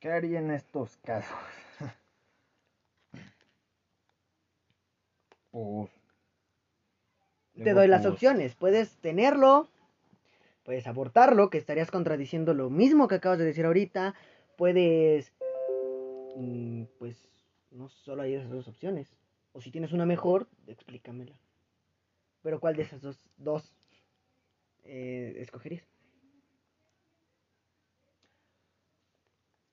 ¿Qué 0.00 0.10
haría 0.10 0.38
en 0.38 0.50
estos 0.50 0.96
casos? 0.98 1.36
pues. 5.50 5.90
Te 7.62 7.72
doy 7.72 7.86
las 7.88 8.04
opciones. 8.04 8.54
Puedes 8.54 8.96
tenerlo, 8.96 9.68
puedes 10.64 10.86
abortarlo, 10.86 11.50
que 11.50 11.58
estarías 11.58 11.90
contradiciendo 11.90 12.52
lo 12.52 12.68
mismo 12.68 13.06
que 13.08 13.14
acabas 13.14 13.38
de 13.38 13.44
decir 13.44 13.64
ahorita. 13.64 14.14
Puedes, 14.56 15.32
mm, 16.36 16.84
pues, 16.98 17.28
no 17.70 17.88
solo 17.88 18.22
hay 18.22 18.34
esas 18.34 18.50
dos 18.50 18.68
opciones. 18.68 19.16
O 19.52 19.60
si 19.60 19.70
tienes 19.70 19.92
una 19.92 20.04
mejor, 20.04 20.48
explícamela. 20.66 21.38
Pero 22.42 22.60
¿cuál 22.60 22.76
de 22.76 22.82
esas 22.82 23.00
dos, 23.00 23.20
dos 23.36 23.72
eh, 24.84 25.34
escogerías? 25.38 25.84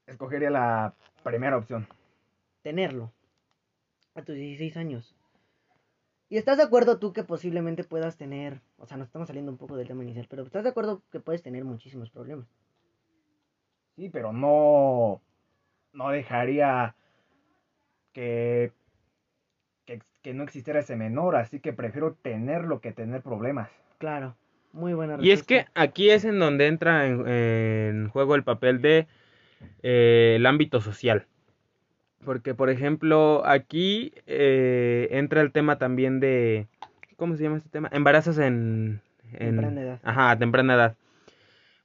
Escogería 0.08 0.50
la 0.50 0.94
primera 1.24 1.58
opción. 1.58 1.88
Tenerlo. 2.64 3.12
A 4.16 4.24
tus 4.24 4.36
16 4.36 4.76
años. 4.78 5.16
¿Y 6.28 6.38
estás 6.38 6.58
de 6.58 6.64
acuerdo 6.64 7.00
tú 7.00 7.14
que 7.14 7.24
posiblemente 7.24 7.84
puedas 7.84 8.18
tener, 8.18 8.62
o 8.78 8.86
sea, 8.86 8.98
nos 8.98 9.08
estamos 9.08 9.28
saliendo 9.28 9.52
un 9.52 9.58
poco 9.58 9.76
del 9.76 9.88
tema 9.88 10.04
inicial, 10.04 10.28
pero 10.30 10.44
estás 10.44 10.64
de 10.64 10.70
acuerdo 10.70 11.02
que 11.12 11.20
puedes 11.20 11.44
tener 11.44 11.66
muchísimos 11.66 12.10
problemas? 12.10 12.48
Sí, 13.96 14.10
pero 14.10 14.32
no. 14.32 15.22
No 15.94 16.10
dejaría 16.10 16.96
que, 18.14 18.72
que. 19.86 20.02
que 20.22 20.34
no 20.34 20.44
existiera 20.44 20.80
ese 20.80 20.96
menor, 20.96 21.36
así 21.36 21.60
que 21.60 21.74
prefiero 21.74 22.16
tenerlo 22.16 22.80
que 22.80 22.94
tener 22.94 23.22
problemas. 23.22 23.70
Claro. 23.98 24.36
Muy 24.74 24.94
buena 24.94 25.18
Y 25.20 25.32
es 25.32 25.44
que 25.44 25.66
aquí 25.74 26.10
es 26.10 26.24
en 26.24 26.40
donde 26.40 26.68
entra 26.68 27.08
en, 27.08 27.28
en 27.28 28.10
juego 28.10 28.36
el 28.36 28.44
papel 28.44 28.82
de 28.82 29.08
eh, 29.84 30.34
el 30.38 30.46
ámbito 30.46 30.82
social. 30.82 31.26
Porque, 32.24 32.54
por 32.54 32.70
ejemplo, 32.70 33.44
aquí 33.46 34.14
eh, 34.28 35.08
entra 35.12 35.42
el 35.42 35.52
tema 35.52 35.78
también 35.78 36.20
de... 36.20 36.68
¿Cómo 37.18 37.36
se 37.36 37.44
llama 37.44 37.58
este 37.58 37.70
tema? 37.70 37.90
Embarazos 37.92 38.38
en... 38.38 39.02
en 39.34 39.56
Temprana 39.56 39.82
edad. 39.82 40.00
Ajá, 40.04 40.32
a 40.32 40.38
temprana 40.38 40.76
edad. 40.76 40.96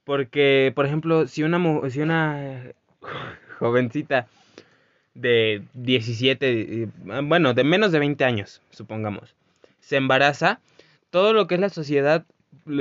Porque, 0.03 0.71
por 0.75 0.85
ejemplo, 0.85 1.27
si 1.27 1.43
una, 1.43 1.59
si 1.89 2.01
una 2.01 2.61
jovencita 3.59 4.27
de 5.15 5.63
17, 5.73 6.83
eh, 6.83 6.89
bueno, 7.23 7.53
de 7.53 7.63
menos 7.63 7.91
de 7.91 7.99
20 7.99 8.23
años, 8.23 8.61
supongamos, 8.69 9.35
se 9.79 9.97
embaraza, 9.97 10.59
todo 11.09 11.33
lo 11.33 11.47
que 11.47 11.55
es 11.55 11.61
la 11.61 11.69
sociedad 11.69 12.25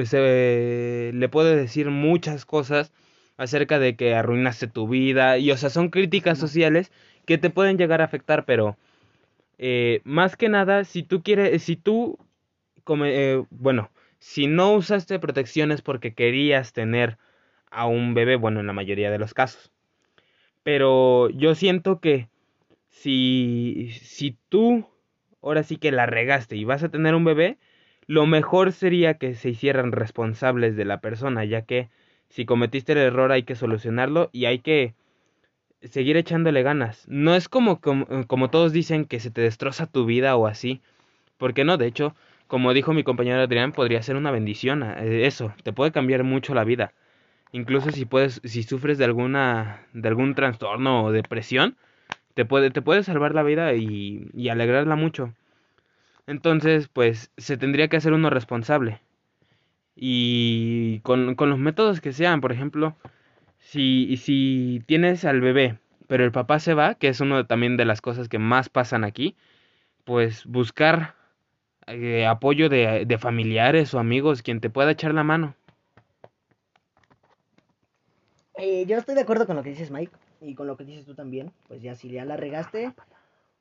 se- 0.07 1.11
le 1.15 1.29
puede 1.29 1.57
decir 1.57 1.91
muchas 1.91 2.45
cosas 2.47 2.93
acerca 3.37 3.79
de 3.79 3.97
que 3.97 4.15
arruinaste 4.15 4.67
tu 4.69 4.89
vida, 4.89 5.39
y 5.39 5.51
o 5.51 5.57
sea, 5.57 5.71
son 5.71 5.91
críticas 5.91 6.39
sociales 6.39 6.93
que 7.27 7.39
te 7.39 7.51
pueden 7.51 7.77
llegar 7.79 8.01
a 8.01 8.05
afectar, 8.05 8.45
pero 8.47 8.77
eh, 9.59 10.01
más 10.05 10.37
que 10.37 10.49
nada, 10.49 10.85
si 10.85 11.03
tú 11.03 11.23
quieres, 11.23 11.63
si 11.63 11.77
tú, 11.77 12.19
eh, 13.05 13.45
bueno, 13.51 13.91
si 14.19 14.47
no 14.47 14.73
usaste 14.75 15.19
protecciones 15.19 15.83
porque 15.83 16.15
querías 16.15 16.73
tener 16.73 17.19
a 17.71 17.87
un 17.87 18.15
bebé, 18.15 18.37
bueno, 18.37 18.61
en 18.61 18.67
la 18.67 18.73
mayoría 18.73 19.11
de 19.11 19.19
los 19.19 19.35
casos. 19.35 19.73
Pero 20.63 21.31
yo 21.31 21.55
siento 21.55 22.01
que 22.01 22.29
si, 22.91 23.91
si 24.03 24.39
tú 24.49 24.89
ahora 25.43 25.63
sí 25.65 25.77
que 25.79 25.93
la 25.93 26.07
regaste 26.07 26.57
y 26.57 26.65
vas 26.65 26.83
a 26.83 26.91
tener 26.91 27.15
un 27.15 27.25
bebé, 27.25 27.59
lo 28.07 28.27
mejor 28.27 28.73
sería 28.73 29.15
que 29.15 29.35
se 29.35 29.51
hicieran 29.51 29.93
responsables 29.93 30.77
de 30.77 30.85
la 30.85 31.01
persona, 31.01 31.45
ya 31.45 31.63
que 31.63 31.89
si 32.29 32.45
cometiste 32.45 32.93
el 32.93 32.99
error 32.99 33.33
hay 33.33 33.43
que 33.43 33.55
solucionarlo 33.55 34.31
y 34.33 34.47
hay 34.47 34.61
que 34.61 34.95
seguir 35.83 36.17
echándole 36.17 36.63
ganas. 36.63 37.07
No 37.09 37.35
es 37.35 37.49
como, 37.49 37.81
como, 37.81 38.07
como 38.27 38.51
todos 38.51 38.73
dicen 38.73 39.05
que 39.05 39.21
se 39.21 39.31
te 39.31 39.41
destroza 39.41 39.87
tu 39.87 40.05
vida 40.07 40.37
o 40.37 40.47
así, 40.47 40.81
porque 41.39 41.65
no, 41.65 41.77
de 41.77 41.87
hecho, 41.87 42.15
como 42.47 42.73
dijo 42.75 42.93
mi 42.93 43.05
compañero 43.05 43.41
Adrián, 43.41 43.73
podría 43.73 44.03
ser 44.03 44.17
una 44.17 44.31
bendición, 44.31 44.83
eh, 44.83 45.27
eso, 45.27 45.53
te 45.63 45.73
puede 45.73 45.93
cambiar 45.93 46.25
mucho 46.25 46.55
la 46.55 46.65
vida. 46.65 46.93
Incluso 47.53 47.91
si 47.91 48.05
puedes, 48.05 48.41
si 48.45 48.63
sufres 48.63 48.99
de 48.99 49.05
alguna, 49.05 49.87
de 49.93 50.09
algún 50.09 50.35
trastorno 50.35 51.05
o 51.05 51.13
depresión, 51.13 51.77
te 52.35 52.45
puede, 52.45 52.71
te 52.71 52.83
puede 52.83 53.03
salvar 53.03 53.35
la 53.35 53.43
vida 53.43 53.75
y, 53.75 54.29
y 54.35 54.49
alegrarla 54.49 54.97
mucho. 54.97 55.33
Entonces, 56.27 56.89
pues, 56.89 57.31
se 57.37 57.57
tendría 57.57 57.89
que 57.89 57.97
hacer 57.97 58.13
uno 58.13 58.31
responsable. 58.31 59.01
Y 59.95 61.01
con, 61.01 61.35
con 61.37 61.51
los 61.51 61.59
métodos 61.59 62.01
que 62.01 62.13
sean, 62.13 62.41
por 62.41 62.53
ejemplo, 62.53 62.97
si, 63.59 64.17
si 64.17 64.83
tienes 64.87 65.25
al 65.25 65.41
bebé, 65.41 65.79
pero 66.07 66.25
el 66.25 66.33
papá 66.33 66.59
se 66.59 66.75
va, 66.75 66.95
que 66.95 67.09
es 67.09 67.21
uno 67.21 67.47
también 67.47 67.77
de 67.77 67.85
las 67.85 68.01
cosas 68.01 68.29
que 68.29 68.39
más 68.39 68.69
pasan 68.69 69.05
aquí, 69.05 69.37
pues 70.05 70.45
buscar 70.47 71.15
eh, 71.87 72.27
apoyo 72.27 72.69
de, 72.69 73.05
de 73.07 73.19
familiares 73.19 73.95
o 73.95 73.99
amigos, 73.99 74.43
quien 74.43 74.61
te 74.61 74.71
pueda 74.71 74.91
echar 74.91 75.15
la 75.15 75.25
mano. 75.25 75.55
Eh, 78.57 78.87
yo 78.87 78.97
estoy 78.97 79.15
de 79.15 79.21
acuerdo 79.21 79.47
con 79.47 79.57
lo 79.57 79.63
que 79.63 79.71
dices, 79.71 79.91
Mike, 79.91 80.13
y 80.41 80.55
con 80.55 80.67
lo 80.67 80.77
que 80.77 80.85
dices 80.85 81.05
tú 81.05 81.15
también. 81.15 81.53
Pues 81.69 81.83
ya 81.83 81.95
si 81.95 82.11
ya 82.11 82.25
la 82.25 82.37
regaste, 82.37 82.93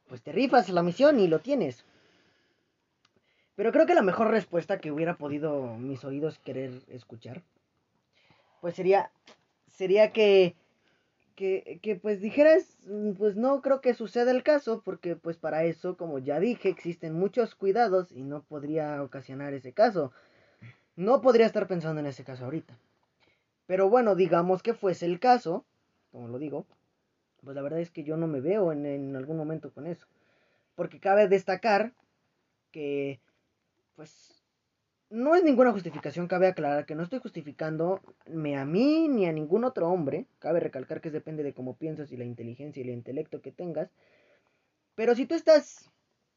pues 0.07 0.21
te 0.21 0.31
rifas 0.31 0.69
la 0.69 0.83
misión 0.83 1.19
y 1.19 1.27
lo 1.27 1.39
tienes. 1.39 1.85
Pero 3.55 3.71
creo 3.71 3.85
que 3.85 3.95
la 3.95 4.01
mejor 4.01 4.29
respuesta 4.29 4.79
que 4.79 4.91
hubiera 4.91 5.17
podido 5.17 5.77
mis 5.77 6.03
oídos 6.03 6.39
querer 6.39 6.81
escuchar, 6.89 7.41
pues 8.59 8.75
sería, 8.75 9.11
sería 9.71 10.11
que, 10.11 10.55
que, 11.35 11.79
que 11.81 11.95
pues 11.95 12.19
dijeras, 12.19 12.77
mm, 12.87 13.13
pues 13.13 13.37
no 13.37 13.61
creo 13.61 13.79
que 13.79 13.93
suceda 13.93 14.31
el 14.31 14.43
caso, 14.43 14.81
porque 14.83 15.15
pues 15.15 15.37
para 15.37 15.63
eso, 15.63 15.95
como 15.95 16.19
ya 16.19 16.39
dije, 16.39 16.67
existen 16.67 17.13
muchos 17.13 17.55
cuidados 17.55 18.11
y 18.11 18.23
no 18.23 18.43
podría 18.43 19.01
ocasionar 19.01 19.53
ese 19.53 19.71
caso. 19.71 20.11
No 20.97 21.21
podría 21.21 21.45
estar 21.45 21.67
pensando 21.67 21.99
en 22.01 22.07
ese 22.07 22.23
caso 22.23 22.45
ahorita. 22.45 22.77
Pero 23.67 23.89
bueno, 23.89 24.15
digamos 24.15 24.63
que 24.63 24.73
fuese 24.73 25.05
el 25.05 25.19
caso, 25.19 25.65
como 26.11 26.27
lo 26.27 26.39
digo, 26.39 26.65
pues 27.43 27.55
la 27.55 27.61
verdad 27.61 27.79
es 27.79 27.91
que 27.91 28.03
yo 28.03 28.17
no 28.17 28.27
me 28.27 28.41
veo 28.41 28.71
en, 28.71 28.85
en 28.85 29.15
algún 29.15 29.37
momento 29.37 29.71
con 29.71 29.87
eso. 29.87 30.07
Porque 30.75 30.99
cabe 30.99 31.27
destacar 31.27 31.93
que, 32.71 33.19
pues, 33.95 34.43
no 35.09 35.35
es 35.35 35.43
ninguna 35.43 35.71
justificación, 35.71 36.27
cabe 36.27 36.47
aclarar 36.47 36.85
que 36.85 36.95
no 36.95 37.03
estoy 37.03 37.19
justificándome 37.19 38.57
a 38.57 38.65
mí 38.65 39.07
ni 39.07 39.25
a 39.27 39.31
ningún 39.31 39.63
otro 39.63 39.89
hombre. 39.89 40.25
Cabe 40.39 40.59
recalcar 40.59 41.01
que 41.01 41.11
depende 41.11 41.43
de 41.43 41.53
cómo 41.53 41.77
piensas 41.77 42.11
y 42.11 42.17
la 42.17 42.25
inteligencia 42.25 42.81
y 42.81 42.89
el 42.89 42.93
intelecto 42.93 43.41
que 43.41 43.51
tengas. 43.51 43.89
Pero 44.95 45.15
si 45.15 45.25
tú 45.25 45.35
estás 45.35 45.91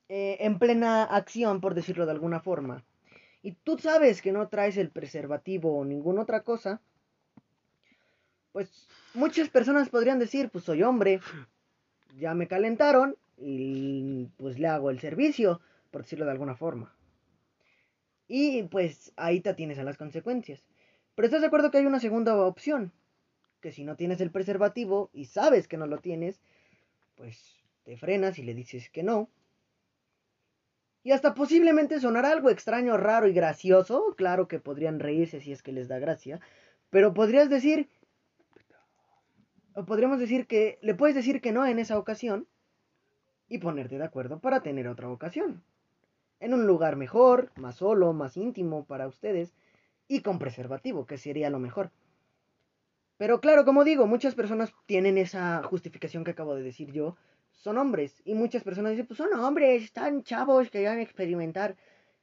eh, 0.08 0.36
en 0.40 0.58
plena 0.58 1.04
acción, 1.04 1.60
por 1.60 1.74
decirlo 1.74 2.06
de 2.06 2.12
alguna 2.12 2.40
forma, 2.40 2.84
y 3.42 3.52
tú 3.52 3.78
sabes 3.78 4.20
que 4.20 4.32
no 4.32 4.48
traes 4.48 4.76
el 4.76 4.90
preservativo 4.90 5.78
o 5.78 5.84
ninguna 5.84 6.22
otra 6.22 6.42
cosa, 6.42 6.80
pues 8.52 8.88
muchas 9.14 9.48
personas 9.48 9.88
podrían 9.88 10.18
decir, 10.18 10.50
pues 10.50 10.64
soy 10.64 10.82
hombre, 10.82 11.20
ya 12.16 12.34
me 12.34 12.48
calentaron 12.48 13.16
y 13.36 14.28
pues 14.36 14.58
le 14.58 14.66
hago 14.66 14.90
el 14.90 14.98
servicio, 15.00 15.60
por 15.90 16.02
decirlo 16.02 16.24
de 16.24 16.32
alguna 16.32 16.56
forma. 16.56 16.97
Y 18.28 18.62
pues 18.64 19.12
ahí 19.16 19.40
te 19.40 19.54
tienes 19.54 19.78
a 19.78 19.84
las 19.84 19.96
consecuencias. 19.96 20.62
Pero 21.14 21.26
estás 21.26 21.40
de 21.40 21.48
acuerdo 21.48 21.70
que 21.70 21.78
hay 21.78 21.86
una 21.86 21.98
segunda 21.98 22.36
opción, 22.36 22.92
que 23.60 23.72
si 23.72 23.82
no 23.82 23.96
tienes 23.96 24.20
el 24.20 24.30
preservativo 24.30 25.10
y 25.12 25.24
sabes 25.24 25.66
que 25.66 25.78
no 25.78 25.86
lo 25.86 25.98
tienes, 25.98 26.40
pues 27.16 27.56
te 27.82 27.96
frenas 27.96 28.38
y 28.38 28.42
le 28.42 28.54
dices 28.54 28.90
que 28.90 29.02
no. 29.02 29.28
Y 31.02 31.12
hasta 31.12 31.34
posiblemente 31.34 32.00
sonará 32.00 32.30
algo 32.32 32.50
extraño, 32.50 32.96
raro 32.98 33.26
y 33.28 33.32
gracioso. 33.32 34.14
Claro 34.16 34.46
que 34.46 34.60
podrían 34.60 35.00
reírse 35.00 35.40
si 35.40 35.52
es 35.52 35.62
que 35.62 35.72
les 35.72 35.88
da 35.88 35.98
gracia. 35.98 36.38
Pero 36.90 37.14
podrías 37.14 37.48
decir, 37.48 37.88
o 39.74 39.84
podríamos 39.86 40.18
decir 40.18 40.46
que 40.46 40.78
le 40.82 40.94
puedes 40.94 41.16
decir 41.16 41.40
que 41.40 41.52
no 41.52 41.64
en 41.64 41.78
esa 41.78 41.98
ocasión 41.98 42.46
y 43.48 43.58
ponerte 43.58 43.96
de 43.96 44.04
acuerdo 44.04 44.38
para 44.40 44.62
tener 44.62 44.86
otra 44.86 45.08
ocasión. 45.08 45.62
En 46.40 46.54
un 46.54 46.66
lugar 46.66 46.96
mejor, 46.96 47.50
más 47.56 47.76
solo, 47.76 48.12
más 48.12 48.36
íntimo 48.36 48.84
para 48.84 49.08
ustedes 49.08 49.54
y 50.06 50.20
con 50.20 50.38
preservativo, 50.38 51.06
que 51.06 51.18
sería 51.18 51.50
lo 51.50 51.58
mejor. 51.58 51.90
Pero 53.16 53.40
claro, 53.40 53.64
como 53.64 53.84
digo, 53.84 54.06
muchas 54.06 54.34
personas 54.34 54.72
tienen 54.86 55.18
esa 55.18 55.62
justificación 55.64 56.24
que 56.24 56.30
acabo 56.30 56.54
de 56.54 56.62
decir 56.62 56.92
yo. 56.92 57.16
Son 57.52 57.76
hombres 57.76 58.22
y 58.24 58.34
muchas 58.34 58.62
personas 58.62 58.92
dicen, 58.92 59.06
pues 59.06 59.18
son 59.18 59.32
hombres, 59.34 59.82
están 59.82 60.22
chavos 60.22 60.70
que 60.70 60.84
van 60.84 60.98
a 60.98 61.02
experimentar. 61.02 61.76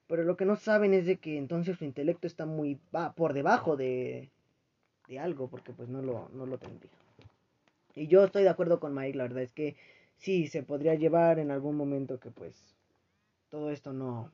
Pero 0.07 0.23
lo 0.23 0.37
que 0.37 0.45
no 0.45 0.55
saben 0.55 0.93
es 0.93 1.05
de 1.05 1.17
que 1.17 1.37
entonces 1.37 1.77
su 1.77 1.83
intelecto 1.83 2.27
está 2.27 2.45
muy 2.45 2.79
por 3.15 3.33
debajo 3.33 3.75
de, 3.75 4.29
de 5.07 5.19
algo, 5.19 5.49
porque 5.49 5.73
pues 5.73 5.89
no 5.89 6.01
lo, 6.01 6.29
no 6.33 6.45
lo 6.45 6.57
tendría. 6.57 6.91
Y 7.95 8.07
yo 8.07 8.23
estoy 8.23 8.43
de 8.43 8.49
acuerdo 8.49 8.79
con 8.79 8.93
Mike, 8.93 9.17
la 9.17 9.23
verdad 9.23 9.43
es 9.43 9.51
que 9.51 9.75
sí, 10.17 10.47
se 10.47 10.63
podría 10.63 10.95
llevar 10.95 11.39
en 11.39 11.51
algún 11.51 11.75
momento 11.75 12.19
que 12.19 12.29
pues 12.29 12.74
todo 13.55 13.71
esto 13.71 13.93
no, 13.93 14.33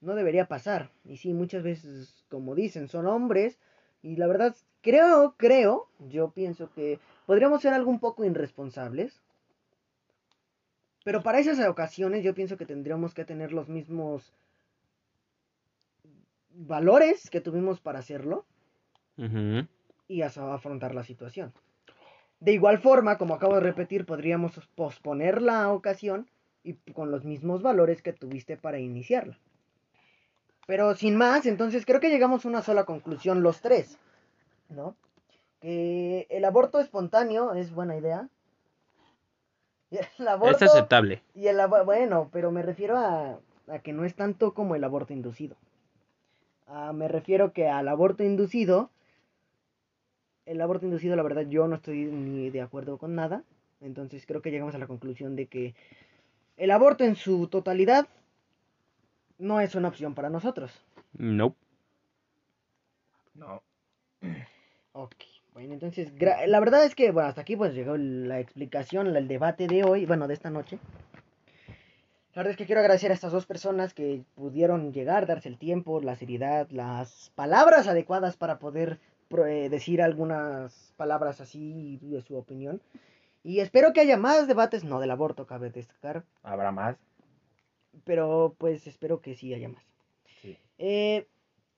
no 0.00 0.14
debería 0.14 0.48
pasar. 0.48 0.90
Y 1.04 1.18
sí, 1.18 1.34
muchas 1.34 1.62
veces, 1.62 2.24
como 2.30 2.54
dicen, 2.54 2.88
son 2.88 3.06
hombres. 3.06 3.58
Y 4.00 4.16
la 4.16 4.26
verdad, 4.26 4.56
creo, 4.80 5.34
creo, 5.36 5.90
yo 5.98 6.30
pienso 6.30 6.70
que 6.72 6.98
podríamos 7.26 7.60
ser 7.60 7.74
algo 7.74 7.90
un 7.90 8.00
poco 8.00 8.24
irresponsables. 8.24 9.20
Pero 11.04 11.22
para 11.22 11.40
esas 11.40 11.60
ocasiones 11.68 12.24
yo 12.24 12.34
pienso 12.34 12.56
que 12.56 12.64
tendríamos 12.64 13.12
que 13.12 13.26
tener 13.26 13.52
los 13.52 13.68
mismos 13.68 14.32
valores 16.48 17.28
que 17.28 17.42
tuvimos 17.42 17.80
para 17.80 17.98
hacerlo 17.98 18.46
y 20.08 20.22
afrontar 20.22 20.94
la 20.94 21.02
situación. 21.02 21.52
De 22.40 22.54
igual 22.54 22.78
forma, 22.78 23.18
como 23.18 23.34
acabo 23.34 23.56
de 23.56 23.60
repetir, 23.60 24.06
podríamos 24.06 24.58
posponer 24.74 25.42
la 25.42 25.70
ocasión 25.70 26.30
y 26.68 26.92
con 26.92 27.10
los 27.10 27.24
mismos 27.24 27.62
valores 27.62 28.02
que 28.02 28.12
tuviste 28.12 28.56
para 28.56 28.78
iniciarla. 28.78 29.38
Pero 30.66 30.94
sin 30.94 31.16
más, 31.16 31.46
entonces 31.46 31.86
creo 31.86 32.00
que 32.00 32.10
llegamos 32.10 32.44
a 32.44 32.48
una 32.48 32.62
sola 32.62 32.84
conclusión 32.84 33.42
los 33.42 33.62
tres, 33.62 33.98
¿no? 34.68 34.96
Que 35.60 36.26
el 36.28 36.44
aborto 36.44 36.78
espontáneo 36.78 37.54
es 37.54 37.72
buena 37.72 37.96
idea. 37.96 38.28
Y 39.90 39.96
el 39.96 40.28
aborto... 40.28 40.64
Es 40.64 40.70
aceptable. 40.70 41.22
Y 41.34 41.46
el 41.46 41.58
bueno, 41.86 42.28
pero 42.32 42.50
me 42.50 42.62
refiero 42.62 42.98
a, 42.98 43.38
a 43.68 43.78
que 43.78 43.94
no 43.94 44.04
es 44.04 44.14
tanto 44.14 44.52
como 44.52 44.74
el 44.74 44.84
aborto 44.84 45.14
inducido. 45.14 45.56
Ah, 46.66 46.92
me 46.92 47.08
refiero 47.08 47.54
que 47.54 47.68
al 47.68 47.88
aborto 47.88 48.22
inducido, 48.22 48.90
el 50.44 50.60
aborto 50.60 50.84
inducido, 50.84 51.16
la 51.16 51.22
verdad, 51.22 51.46
yo 51.48 51.66
no 51.66 51.76
estoy 51.76 52.04
ni 52.04 52.50
de 52.50 52.60
acuerdo 52.60 52.98
con 52.98 53.14
nada. 53.14 53.42
Entonces 53.80 54.26
creo 54.26 54.42
que 54.42 54.50
llegamos 54.50 54.74
a 54.74 54.78
la 54.78 54.86
conclusión 54.86 55.34
de 55.34 55.46
que 55.46 55.74
el 56.58 56.70
aborto 56.70 57.04
en 57.04 57.16
su 57.16 57.48
totalidad 57.48 58.06
no 59.38 59.60
es 59.60 59.74
una 59.74 59.88
opción 59.88 60.14
para 60.14 60.28
nosotros. 60.30 60.70
Nope. 61.14 61.56
No. 63.34 63.62
Ok, 64.92 65.14
bueno, 65.54 65.74
entonces, 65.74 66.10
la 66.48 66.58
verdad 66.58 66.84
es 66.84 66.96
que, 66.96 67.12
bueno, 67.12 67.28
hasta 67.28 67.42
aquí 67.42 67.54
pues 67.54 67.72
llegó 67.72 67.96
la 67.96 68.40
explicación, 68.40 69.14
el 69.14 69.28
debate 69.28 69.68
de 69.68 69.84
hoy, 69.84 70.06
bueno, 70.06 70.26
de 70.26 70.34
esta 70.34 70.50
noche. 70.50 70.80
La 72.34 72.40
verdad 72.42 72.50
es 72.52 72.56
que 72.56 72.66
quiero 72.66 72.80
agradecer 72.80 73.12
a 73.12 73.14
estas 73.14 73.30
dos 73.30 73.46
personas 73.46 73.94
que 73.94 74.22
pudieron 74.34 74.92
llegar, 74.92 75.26
darse 75.26 75.48
el 75.48 75.56
tiempo, 75.58 76.00
la 76.00 76.16
seriedad, 76.16 76.68
las 76.70 77.30
palabras 77.36 77.86
adecuadas 77.86 78.36
para 78.36 78.58
poder 78.58 78.98
pro- 79.28 79.46
eh, 79.46 79.68
decir 79.68 80.02
algunas 80.02 80.92
palabras 80.96 81.40
así 81.40 81.98
de 82.02 82.20
su 82.22 82.36
opinión. 82.36 82.80
Y 83.48 83.60
espero 83.60 83.94
que 83.94 84.02
haya 84.02 84.18
más 84.18 84.46
debates, 84.46 84.84
no 84.84 85.00
del 85.00 85.10
aborto, 85.10 85.46
cabe 85.46 85.70
destacar, 85.70 86.22
¿Habrá 86.42 86.70
más? 86.70 86.98
pero 88.04 88.54
pues 88.58 88.86
espero 88.86 89.22
que 89.22 89.34
sí 89.34 89.54
haya 89.54 89.70
más. 89.70 89.82
Sí. 90.42 90.58
Eh, 90.76 91.26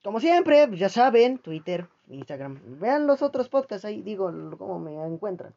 como 0.03 0.19
siempre, 0.19 0.69
ya 0.77 0.89
saben, 0.89 1.39
Twitter, 1.39 1.87
Instagram. 2.09 2.81
Vean 2.81 3.07
los 3.07 3.23
otros 3.23 3.49
podcasts 3.49 3.85
ahí, 3.85 4.03
digo, 4.03 4.33
cómo 4.59 4.81
me 4.81 4.97
encuentran. 5.07 5.55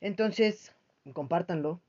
Entonces, 0.00 0.74
compártanlo. 1.12 1.80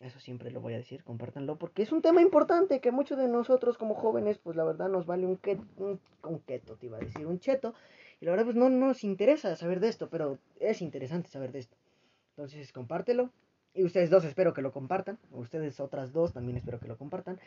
Eso 0.00 0.18
siempre 0.18 0.50
lo 0.50 0.62
voy 0.62 0.72
a 0.72 0.78
decir, 0.78 1.04
compártanlo, 1.04 1.56
porque 1.56 1.82
es 1.82 1.92
un 1.92 2.00
tema 2.00 2.22
importante 2.22 2.80
que 2.80 2.90
muchos 2.90 3.18
de 3.18 3.28
nosotros 3.28 3.76
como 3.76 3.94
jóvenes, 3.94 4.38
pues 4.38 4.56
la 4.56 4.64
verdad 4.64 4.88
nos 4.88 5.04
vale 5.04 5.26
un, 5.26 5.36
que, 5.36 5.60
un, 5.76 6.00
un 6.24 6.38
keto, 6.38 6.76
te 6.76 6.86
iba 6.86 6.96
a 6.96 7.00
decir, 7.00 7.26
un 7.26 7.38
cheto. 7.38 7.74
Y 8.18 8.24
la 8.24 8.30
verdad, 8.30 8.46
pues 8.46 8.56
no 8.56 8.70
nos 8.70 9.04
interesa 9.04 9.56
saber 9.56 9.78
de 9.78 9.88
esto, 9.88 10.08
pero 10.08 10.38
es 10.58 10.80
interesante 10.80 11.28
saber 11.28 11.52
de 11.52 11.58
esto. 11.58 11.76
Entonces, 12.36 12.72
compártelo. 12.72 13.30
Y 13.74 13.84
ustedes 13.84 14.10
dos 14.10 14.24
espero 14.24 14.52
que 14.52 14.62
lo 14.62 14.72
compartan. 14.72 15.18
Ustedes 15.30 15.80
otras 15.80 16.12
dos 16.12 16.32
también 16.32 16.56
espero 16.56 16.78
que 16.78 16.88
lo 16.88 16.96
compartan. 16.96 17.38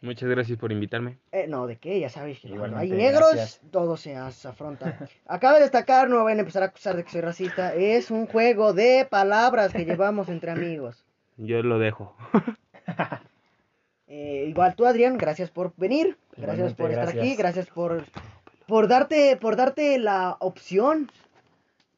Muchas 0.00 0.28
gracias 0.28 0.58
por 0.58 0.70
invitarme. 0.70 1.18
Eh, 1.32 1.46
no, 1.48 1.66
¿de 1.66 1.76
qué? 1.76 1.98
Ya 1.98 2.10
sabéis 2.10 2.40
que 2.40 2.50
cuando 2.50 2.76
hay 2.76 2.90
negros, 2.90 3.32
gracias. 3.34 3.60
todo 3.70 3.96
se 3.96 4.14
afronta. 4.16 4.98
Acaba 5.26 5.54
de 5.54 5.62
destacar, 5.62 6.10
no 6.10 6.18
me 6.18 6.24
van 6.24 6.36
a 6.36 6.40
empezar 6.40 6.62
a 6.62 6.66
acusar 6.66 6.96
de 6.96 7.04
que 7.04 7.10
soy 7.10 7.22
racista. 7.22 7.74
Es 7.74 8.10
un 8.10 8.26
juego 8.26 8.72
de 8.72 9.06
palabras 9.08 9.72
que 9.72 9.84
llevamos 9.84 10.28
entre 10.28 10.50
amigos. 10.50 11.04
Yo 11.36 11.62
lo 11.62 11.78
dejo. 11.78 12.16
Eh, 14.06 14.44
igual 14.48 14.76
tú, 14.76 14.86
Adrián, 14.86 15.18
gracias 15.18 15.50
por 15.50 15.72
venir. 15.76 16.16
Gracias 16.36 16.70
Igualmente, 16.70 16.82
por 16.82 16.90
estar 16.90 17.04
gracias. 17.06 17.24
aquí. 17.24 17.36
Gracias 17.36 17.66
por, 17.66 18.04
por, 18.68 18.86
darte, 18.86 19.36
por 19.38 19.56
darte 19.56 19.98
la 19.98 20.36
opción 20.38 21.10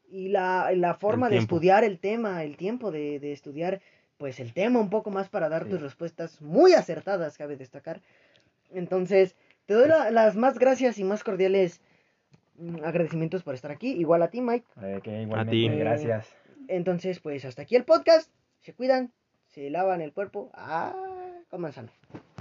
y 0.09 0.29
la, 0.29 0.71
la 0.75 0.93
forma 0.95 1.29
de 1.29 1.37
estudiar 1.37 1.83
el 1.83 1.99
tema, 1.99 2.43
el 2.43 2.55
tiempo 2.57 2.91
de, 2.91 3.19
de 3.19 3.33
estudiar 3.33 3.81
pues 4.17 4.39
el 4.39 4.53
tema 4.53 4.79
un 4.79 4.89
poco 4.89 5.11
más 5.11 5.29
para 5.29 5.47
dar 5.49 5.65
Sí. 5.65 5.69
tus 5.71 5.81
respuestas 5.81 6.41
muy 6.41 6.73
acertadas, 6.73 7.37
cabe 7.37 7.55
destacar. 7.55 8.01
Entonces, 8.73 9.35
te 9.65 9.73
doy 9.75 9.87
la- 9.87 10.09
las 10.11 10.35
más 10.35 10.57
gracias 10.57 10.97
y 10.97 11.03
más 11.03 11.23
cordiales 11.23 11.81
mm, 12.57 12.83
agradecimientos 12.83 13.43
por 13.43 13.53
estar 13.53 13.69
aquí. 13.71 13.91
Igual 13.91 14.23
a 14.23 14.29
ti, 14.29 14.41
Mike. 14.41 14.65
Eh, 14.81 14.99
que 15.03 15.21
igualmente, 15.21 15.51
ti. 15.51 15.69
gracias. 15.79 16.27
Entonces, 16.67 17.19
pues 17.19 17.45
hasta 17.45 17.61
aquí 17.61 17.75
el 17.75 17.83
podcast. 17.83 18.31
Se 18.61 18.73
cuidan, 18.73 19.11
se 19.45 19.69
lavan 19.69 20.01
el 20.01 20.11
cuerpo. 20.13 20.49
Ah, 20.53 20.95
coman 21.49 21.73
sano. 21.73 21.89